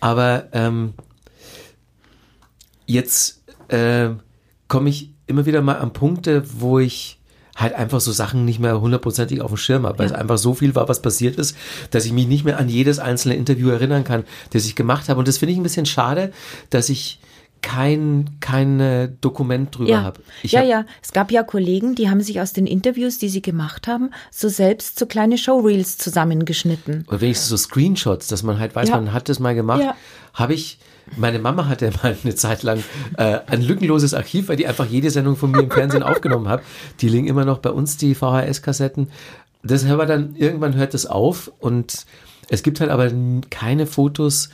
[0.00, 0.94] aber ähm,
[2.90, 4.10] jetzt äh,
[4.68, 7.18] komme ich immer wieder mal an Punkte, wo ich
[7.56, 10.14] halt einfach so Sachen nicht mehr hundertprozentig auf dem Schirm habe, weil ja.
[10.14, 11.56] es einfach so viel war, was passiert ist,
[11.90, 15.18] dass ich mich nicht mehr an jedes einzelne Interview erinnern kann, das ich gemacht habe.
[15.18, 16.32] Und das finde ich ein bisschen schade,
[16.70, 17.20] dass ich
[17.62, 20.02] kein, kein Dokument drüber ja.
[20.02, 20.20] habe.
[20.42, 20.84] Ja, hab ja.
[21.02, 24.48] Es gab ja Kollegen, die haben sich aus den Interviews, die sie gemacht haben, so
[24.48, 27.04] selbst so kleine Showreels zusammengeschnitten.
[27.08, 28.96] Oder wenigstens so Screenshots, dass man halt weiß, ja.
[28.96, 29.82] man hat das mal gemacht.
[29.82, 29.94] Ja.
[30.32, 30.78] Habe ich,
[31.16, 32.82] meine Mama hatte mal eine Zeit lang
[33.16, 36.62] äh, ein lückenloses Archiv, weil die einfach jede Sendung von mir im Fernsehen aufgenommen hat.
[37.00, 39.08] Die liegen immer noch bei uns, die VHS-Kassetten.
[39.62, 42.06] das aber dann, irgendwann hört es auf und
[42.48, 43.10] es gibt halt aber
[43.50, 44.50] keine Fotos,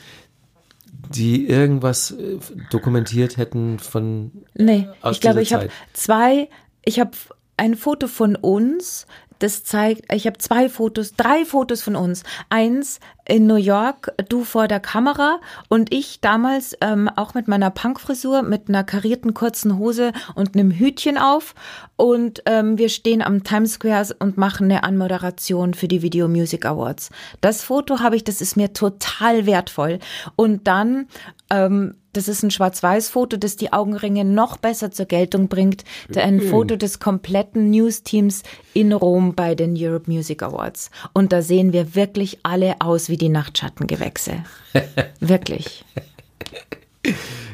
[1.08, 2.38] die irgendwas äh,
[2.70, 4.32] dokumentiert hätten von.
[4.54, 6.48] Nee, ich glaube, ich habe zwei,
[6.84, 7.12] ich habe
[7.56, 9.06] ein Foto von uns,
[9.38, 12.22] das zeigt, ich habe zwei Fotos, drei Fotos von uns.
[12.48, 17.70] Eins in New York, du vor der Kamera und ich damals ähm, auch mit meiner
[17.70, 21.54] Punkfrisur, mit einer karierten kurzen Hose und einem Hütchen auf.
[21.96, 26.64] Und ähm, wir stehen am Times Square und machen eine Anmoderation für die Video Music
[26.64, 27.10] Awards.
[27.40, 29.98] Das Foto habe ich, das ist mir total wertvoll.
[30.36, 31.08] Und dann
[31.50, 35.84] ähm, das ist ein Schwarz-Weiß-Foto, das die Augenringe noch besser zur Geltung bringt.
[36.14, 38.42] Ein Foto des kompletten News-Teams
[38.72, 40.90] in Rom bei den Europe Music Awards.
[41.12, 44.44] Und da sehen wir wirklich alle aus wie die Nachtschattengewächse.
[45.20, 45.84] wirklich.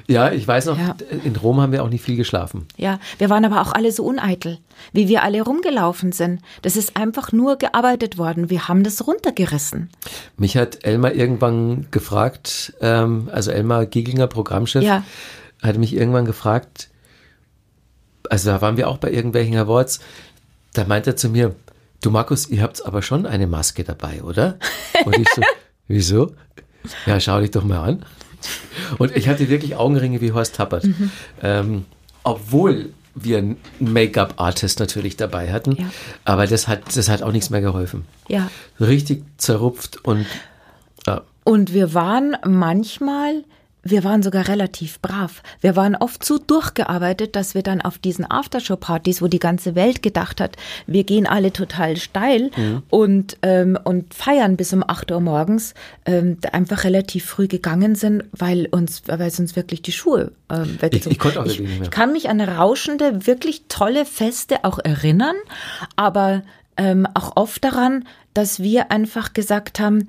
[0.08, 0.96] Ja, ich weiß noch, ja.
[1.24, 2.66] in Rom haben wir auch nicht viel geschlafen.
[2.76, 4.58] Ja, wir waren aber auch alle so uneitel,
[4.92, 6.40] wie wir alle rumgelaufen sind.
[6.62, 8.50] Das ist einfach nur gearbeitet worden.
[8.50, 9.90] Wir haben das runtergerissen.
[10.36, 15.04] Mich hat Elmar irgendwann gefragt, ähm, also Elmar Gieglinger, Programmchef, ja.
[15.62, 16.88] hat mich irgendwann gefragt,
[18.28, 20.00] also da waren wir auch bei irgendwelchen Awards,
[20.72, 21.54] da meint er zu mir,
[22.00, 24.58] du Markus, ihr habt aber schon eine Maske dabei, oder?
[25.04, 25.42] Und ich so,
[25.88, 26.34] wieso?
[27.06, 28.04] Ja, schau dich doch mal an.
[28.98, 30.84] Und ich hatte wirklich Augenringe wie Horst Tappert.
[30.84, 31.10] Mhm.
[31.42, 31.84] Ähm,
[32.24, 35.72] obwohl wir einen Make-up-Artist natürlich dabei hatten.
[35.72, 35.90] Ja.
[36.24, 38.04] Aber das hat, das hat auch nichts mehr geholfen.
[38.28, 38.50] Ja.
[38.80, 40.26] Richtig zerrupft und.
[41.06, 41.22] Ja.
[41.44, 43.44] Und wir waren manchmal
[43.82, 45.42] wir waren sogar relativ brav.
[45.60, 50.02] Wir waren oft so durchgearbeitet, dass wir dann auf diesen Aftershow-Partys, wo die ganze Welt
[50.02, 50.56] gedacht hat,
[50.86, 52.82] wir gehen alle total steil mhm.
[52.90, 55.74] und, ähm, und feiern bis um 8 Uhr morgens,
[56.06, 60.78] ähm, einfach relativ früh gegangen sind, weil uns, weil es uns wirklich die Schuhe ähm,
[60.80, 61.16] wegzogen.
[61.16, 61.82] Ich, ich, auch ich, nicht mehr.
[61.82, 65.36] ich kann mich an rauschende, wirklich tolle Feste auch erinnern,
[65.96, 66.42] aber
[66.76, 68.04] ähm, auch oft daran,
[68.34, 70.08] dass wir einfach gesagt haben,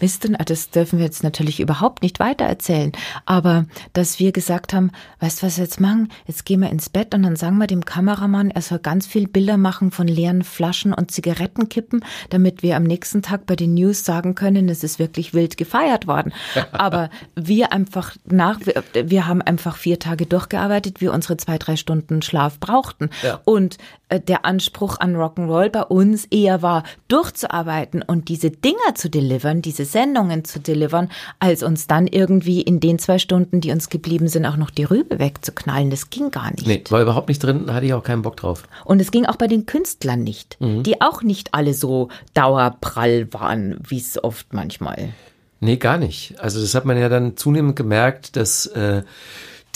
[0.00, 2.92] wisst ihr, das dürfen wir jetzt natürlich überhaupt nicht weitererzählen,
[3.26, 4.90] aber dass wir gesagt haben,
[5.20, 6.10] weißt du, was wir jetzt machen?
[6.26, 9.28] Jetzt gehen wir ins Bett und dann sagen wir dem Kameramann, er soll ganz viel
[9.28, 14.04] Bilder machen von leeren Flaschen und Zigarettenkippen, damit wir am nächsten Tag bei den News
[14.04, 16.32] sagen können, es ist wirklich wild gefeiert worden.
[16.72, 21.76] Aber wir einfach nach, wir, wir haben einfach vier Tage durchgearbeitet, wir unsere zwei, drei
[21.76, 23.10] Stunden Schlaf brauchten.
[23.22, 23.40] Ja.
[23.44, 23.78] Und
[24.08, 26.84] äh, der Anspruch an Rock'n'Roll bei uns eher war,
[27.40, 32.80] durchzuarbeiten und diese Dinger zu delivern, diese Sendungen zu delivern, als uns dann irgendwie in
[32.80, 35.90] den zwei Stunden, die uns geblieben sind, auch noch die Rübe wegzuknallen.
[35.90, 36.66] Das ging gar nicht.
[36.66, 38.64] Nee, war überhaupt nicht drin, hatte ich auch keinen Bock drauf.
[38.84, 40.82] Und es ging auch bei den Künstlern nicht, mhm.
[40.82, 45.10] die auch nicht alle so dauerprall waren, wie es oft manchmal.
[45.60, 46.40] Nee, gar nicht.
[46.40, 49.02] Also das hat man ja dann zunehmend gemerkt, dass äh,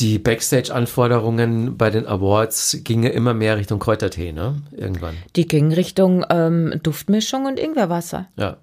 [0.00, 4.62] die Backstage-Anforderungen bei den Awards gingen immer mehr Richtung Kräutertee, ne?
[4.72, 5.16] Irgendwann.
[5.36, 8.28] Die gingen Richtung ähm, Duftmischung und Ingwerwasser.
[8.36, 8.56] Ja.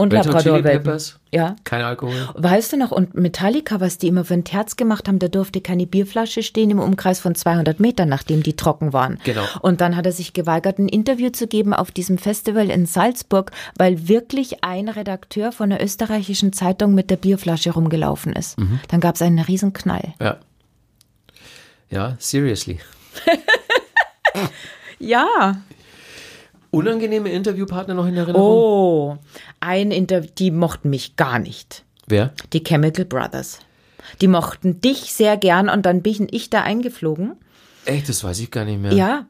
[0.00, 1.18] Und Labrador Peppers.
[1.30, 1.56] Ja.
[1.64, 2.30] Kein Alkohol.
[2.32, 5.60] Weißt du noch, und Metallica, was die immer für ein Terz gemacht haben, da durfte
[5.60, 9.18] keine Bierflasche stehen im Umkreis von 200 Metern, nachdem die trocken waren.
[9.24, 9.42] Genau.
[9.60, 13.50] Und dann hat er sich geweigert, ein Interview zu geben auf diesem Festival in Salzburg,
[13.76, 18.58] weil wirklich ein Redakteur von einer österreichischen Zeitung mit der Bierflasche rumgelaufen ist.
[18.58, 18.80] Mhm.
[18.88, 20.14] Dann gab es einen riesen Knall.
[20.18, 20.38] Ja.
[21.90, 22.78] Ja, seriously.
[24.98, 25.56] ja
[26.70, 28.42] unangenehme Interviewpartner noch in Erinnerung?
[28.42, 29.18] Oh,
[29.60, 31.84] ein Interview, die mochten mich gar nicht.
[32.06, 32.32] Wer?
[32.52, 33.60] Die Chemical Brothers.
[34.20, 37.36] Die mochten dich sehr gern und dann bin ich da eingeflogen.
[37.84, 38.92] Echt, das weiß ich gar nicht mehr.
[38.92, 39.26] Ja.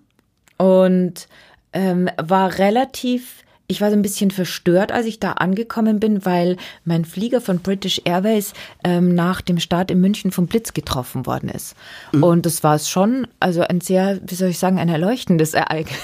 [0.56, 1.28] Und
[1.72, 6.56] ähm, war relativ, ich war so ein bisschen verstört, als ich da angekommen bin, weil
[6.84, 8.52] mein Flieger von British Airways
[8.84, 11.76] ähm, nach dem Start in München vom Blitz getroffen worden ist.
[12.12, 12.22] Mhm.
[12.22, 15.98] Und das war es schon, also ein sehr, wie soll ich sagen, ein erleuchtendes Ereignis.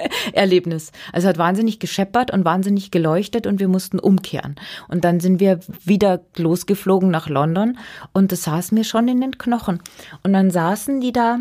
[0.32, 0.92] Erlebnis.
[1.12, 4.56] Also hat wahnsinnig gescheppert und wahnsinnig geleuchtet und wir mussten umkehren.
[4.88, 7.78] Und dann sind wir wieder losgeflogen nach London
[8.12, 9.80] und das saß mir schon in den Knochen.
[10.22, 11.38] Und dann saßen die da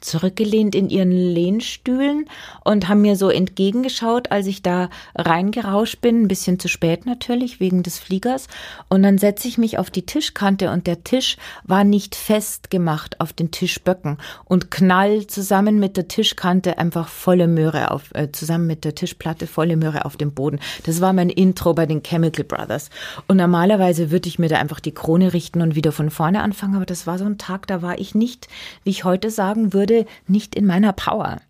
[0.00, 2.26] zurückgelehnt in ihren Lehnstühlen
[2.64, 7.60] und haben mir so entgegengeschaut, als ich da reingerauscht bin, ein bisschen zu spät natürlich,
[7.60, 8.48] wegen des Fliegers.
[8.88, 13.20] Und dann setze ich mich auf die Tischkante und der Tisch war nicht fest gemacht
[13.20, 18.66] auf den Tischböcken und knall zusammen mit der Tischkante einfach volle Möhre auf, äh, zusammen
[18.66, 20.58] mit der Tischplatte volle Möhre auf dem Boden.
[20.84, 22.90] Das war mein Intro bei den Chemical Brothers.
[23.26, 26.76] Und normalerweise würde ich mir da einfach die Krone richten und wieder von vorne anfangen,
[26.76, 28.48] aber das war so ein Tag, da war ich nicht,
[28.84, 31.40] wie ich heute sagen würde, würde, nicht in meiner Power.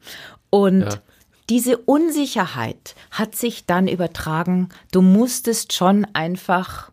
[0.51, 0.89] Und ja.
[1.51, 4.69] diese Unsicherheit hat sich dann übertragen.
[4.93, 6.91] Du musstest schon einfach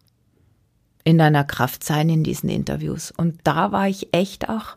[1.04, 3.12] in deiner Kraft sein in diesen Interviews.
[3.16, 4.76] Und da war ich echt auch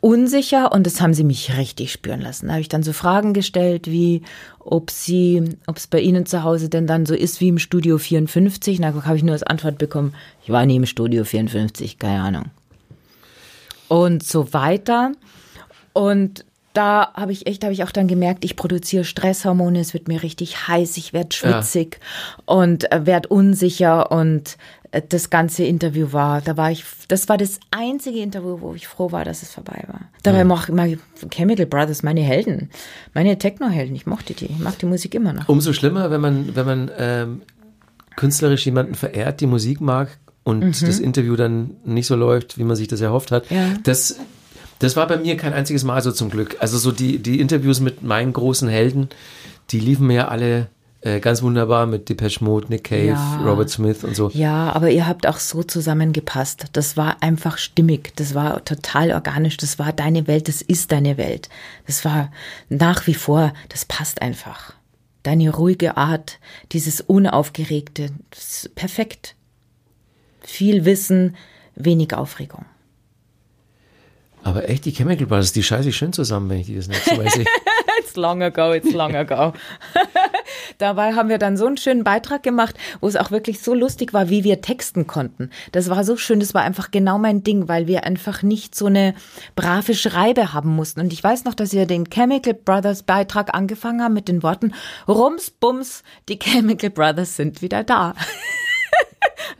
[0.00, 2.46] unsicher und das haben sie mich richtig spüren lassen.
[2.46, 4.22] Da habe ich dann so Fragen gestellt, wie
[4.58, 7.98] ob sie, ob es bei ihnen zu Hause denn dann so ist wie im Studio
[7.98, 8.78] 54.
[8.78, 12.22] Und da habe ich nur als Antwort bekommen, ich war nie im Studio 54, keine
[12.22, 12.46] Ahnung.
[13.90, 15.12] Und so weiter.
[15.92, 20.06] Und da habe ich echt, habe ich auch dann gemerkt, ich produziere Stresshormone, es wird
[20.06, 22.42] mir richtig heiß, ich werde schwitzig ja.
[22.54, 24.56] und äh, werde unsicher und
[24.92, 28.86] äh, das ganze Interview war, da war ich, das war das einzige Interview, wo ich
[28.86, 30.02] froh war, dass es vorbei war.
[30.22, 30.50] Dabei mhm.
[30.50, 30.98] mache ich
[31.30, 32.70] Chemical Brothers meine Helden,
[33.14, 35.48] meine Techno-Helden, ich mochte die, ich mag die Musik immer noch.
[35.48, 37.42] Umso schlimmer, wenn man, wenn man ähm,
[38.14, 40.86] künstlerisch jemanden verehrt, die Musik mag und mhm.
[40.86, 43.50] das Interview dann nicht so läuft, wie man sich das erhofft hat.
[43.50, 43.74] Ja.
[43.82, 44.16] Das
[44.80, 46.56] das war bei mir kein einziges Mal so zum Glück.
[46.58, 49.10] Also so die, die Interviews mit meinen großen Helden,
[49.70, 50.68] die liefen mir ja alle
[51.02, 53.42] äh, ganz wunderbar mit Depeche Mode, Nick Cave, ja.
[53.44, 54.30] Robert Smith und so.
[54.32, 56.64] Ja, aber ihr habt auch so zusammengepasst.
[56.72, 58.12] Das war einfach stimmig.
[58.16, 59.58] Das war total organisch.
[59.58, 60.48] Das war deine Welt.
[60.48, 61.50] Das ist deine Welt.
[61.86, 62.30] Das war
[62.70, 64.72] nach wie vor, das passt einfach.
[65.22, 66.38] Deine ruhige Art,
[66.72, 68.08] dieses Unaufgeregte,
[68.74, 69.34] perfekt.
[70.40, 71.36] Viel Wissen,
[71.74, 72.64] wenig Aufregung.
[74.42, 77.16] Aber echt, die Chemical Brothers, die scheiße ich schön zusammen, wenn ich die das nächste
[77.16, 77.44] Mal sehe.
[78.10, 79.52] it's long ago, it's long ago.
[80.78, 84.12] Dabei haben wir dann so einen schönen Beitrag gemacht, wo es auch wirklich so lustig
[84.12, 85.50] war, wie wir texten konnten.
[85.72, 88.86] Das war so schön, das war einfach genau mein Ding, weil wir einfach nicht so
[88.86, 89.14] eine
[89.56, 91.00] brave Schreibe haben mussten.
[91.00, 94.72] Und ich weiß noch, dass wir den Chemical Brothers Beitrag angefangen haben mit den Worten
[95.06, 98.14] Rums, Bums, die Chemical Brothers sind wieder da.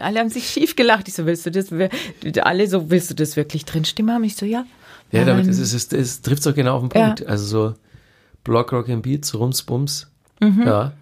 [0.01, 1.09] alle haben sich schief gelacht.
[1.09, 1.69] Ich so, willst du das,
[2.43, 4.25] alle so, willst du das wirklich drinstehen haben?
[4.25, 4.65] Ich so, ja.
[5.13, 7.21] Ja, damit ist es, es, es trifft doch genau auf den Punkt.
[7.21, 7.27] Ja.
[7.27, 7.75] Also so
[8.45, 10.09] Block, Rock and Beats, Rums, Bums.
[10.41, 10.63] Mhm.
[10.67, 10.93] Ja.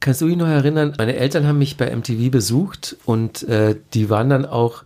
[0.00, 4.08] Kannst du dich noch erinnern, meine Eltern haben mich bei MTV besucht und äh, die
[4.08, 4.82] waren dann auch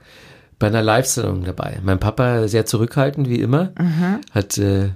[0.59, 1.79] bei einer Live-Sendung dabei.
[1.85, 4.21] Mein Papa sehr zurückhaltend, wie immer, mhm.
[4.33, 4.91] hat, äh,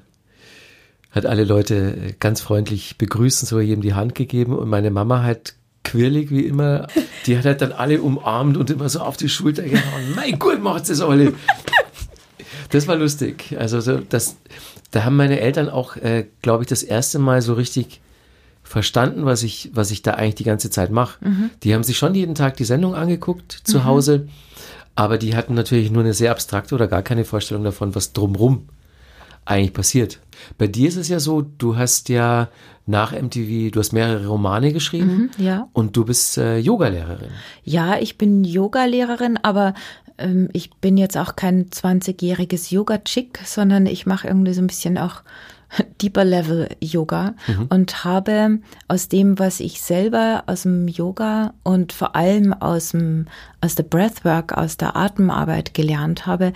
[1.11, 5.23] hat alle Leute ganz freundlich begrüßt und so jedem die Hand gegeben und meine Mama
[5.23, 5.55] hat
[5.89, 6.87] quirlig wie immer.
[7.27, 10.15] Die hat halt dann alle umarmt und immer so auf die Schulter gehauen.
[10.15, 11.33] mein Gott, macht's das alle.
[12.71, 13.57] Das war lustig.
[13.59, 14.37] Also so, das,
[14.91, 18.01] da haben meine Eltern auch, äh, glaube ich, das erste Mal so richtig
[18.63, 21.25] verstanden, was ich, was ich da eigentlich die ganze Zeit mache.
[21.25, 21.51] Mhm.
[21.63, 23.85] Die haben sich schon jeden Tag die Sendung angeguckt zu mhm.
[23.85, 24.29] Hause,
[24.95, 28.69] aber die hatten natürlich nur eine sehr abstrakte oder gar keine Vorstellung davon, was drumrum
[29.45, 30.21] eigentlich passiert.
[30.57, 32.49] Bei dir ist es ja so, du hast ja
[32.87, 35.69] nach MTV, du hast mehrere Romane geschrieben mhm, ja.
[35.73, 37.31] und du bist äh, Yogalehrerin.
[37.65, 39.75] Ja, ich bin Yogalehrerin, aber
[40.17, 44.97] ähm, ich bin jetzt auch kein 20-jähriges Yoga-Chick, sondern ich mache irgendwie so ein bisschen
[44.97, 45.23] auch
[46.01, 47.67] Deeper Level Yoga mhm.
[47.69, 48.59] und habe
[48.89, 53.27] aus dem, was ich selber aus dem Yoga und vor allem aus dem,
[53.61, 56.53] aus der Breathwork, aus der Atemarbeit gelernt habe,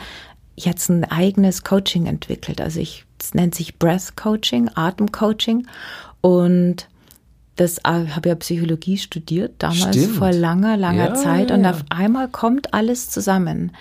[0.57, 2.61] jetzt ein eigenes Coaching entwickelt.
[2.61, 5.67] Also ich, es nennt sich Breath Coaching, Atemcoaching.
[6.21, 6.89] Und
[7.57, 10.17] das äh, habe ja Psychologie studiert, damals Stimmt.
[10.17, 11.51] vor langer, langer ja, Zeit.
[11.51, 11.71] Und ja.
[11.71, 13.73] auf einmal kommt alles zusammen.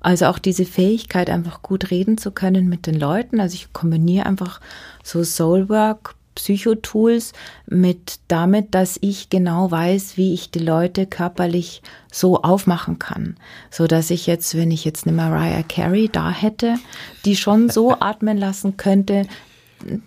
[0.00, 3.40] Also auch diese Fähigkeit, einfach gut reden zu können mit den Leuten.
[3.40, 4.60] Also ich kombiniere einfach
[5.02, 7.32] so Soulwork, Psychotools
[7.66, 11.82] mit damit, dass ich genau weiß, wie ich die Leute körperlich
[12.12, 13.36] so aufmachen kann,
[13.72, 16.76] so dass ich jetzt, wenn ich jetzt eine Mariah Carey da hätte,
[17.24, 19.26] die schon so atmen lassen könnte,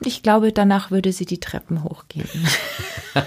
[0.05, 2.29] ich glaube, danach würde sie die Treppen hochgehen.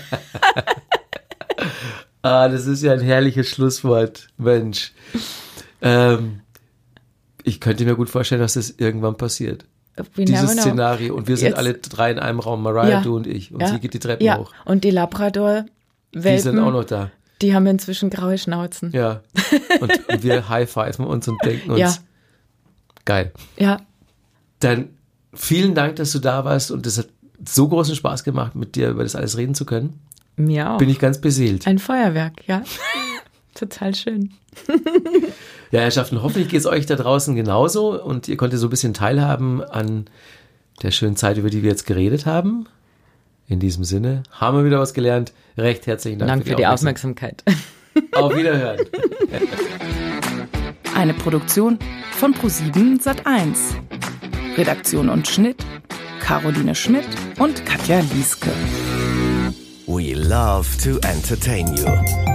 [2.22, 4.92] ah, das ist ja ein herrliches Schlusswort, Mensch.
[5.82, 6.40] Ähm,
[7.42, 9.66] ich könnte mir gut vorstellen, dass das irgendwann passiert.
[9.96, 11.14] We Dieses Szenario.
[11.14, 11.58] Und wir sind Jetzt.
[11.58, 13.00] alle drei in einem Raum, Mariah, ja.
[13.00, 13.52] du und ich.
[13.52, 13.68] Und ja.
[13.68, 14.38] sie geht die Treppen ja.
[14.38, 14.52] hoch.
[14.64, 15.66] Und die Labrador
[16.12, 17.10] Welpen, die sind auch noch da.
[17.42, 18.90] Die haben inzwischen graue Schnauzen.
[18.92, 19.22] Ja.
[19.80, 21.94] Und, und wir high-pfeifen uns und denken uns, ja.
[23.04, 23.32] geil.
[23.56, 23.80] Ja.
[24.60, 24.90] Dann
[25.32, 27.08] vielen Dank, dass du da warst und es hat
[27.46, 30.00] so großen Spaß gemacht, mit dir über das alles reden zu können.
[30.36, 30.78] Mir auch.
[30.78, 31.66] Bin ich ganz beseelt.
[31.66, 32.62] Ein Feuerwerk, ja.
[33.54, 34.32] Total schön.
[35.70, 38.94] ja, Herrschaften, hoffentlich geht es euch da draußen genauso und ihr konntet so ein bisschen
[38.94, 40.06] teilhaben an
[40.82, 42.66] der schönen Zeit, über die wir jetzt geredet haben.
[43.46, 45.32] In diesem Sinne haben wir wieder was gelernt.
[45.56, 47.44] Recht herzlichen Dank, Dank für, die, Aufmerksamkeit.
[48.12, 48.80] Auf Wiederhören.
[50.96, 51.78] Eine Produktion
[52.12, 53.56] von Pro7 Sat1.
[54.56, 55.64] Redaktion und Schnitt
[56.24, 57.06] Caroline Schmidt
[57.38, 58.50] und Katja Lieske.
[59.86, 62.33] We love to entertain you.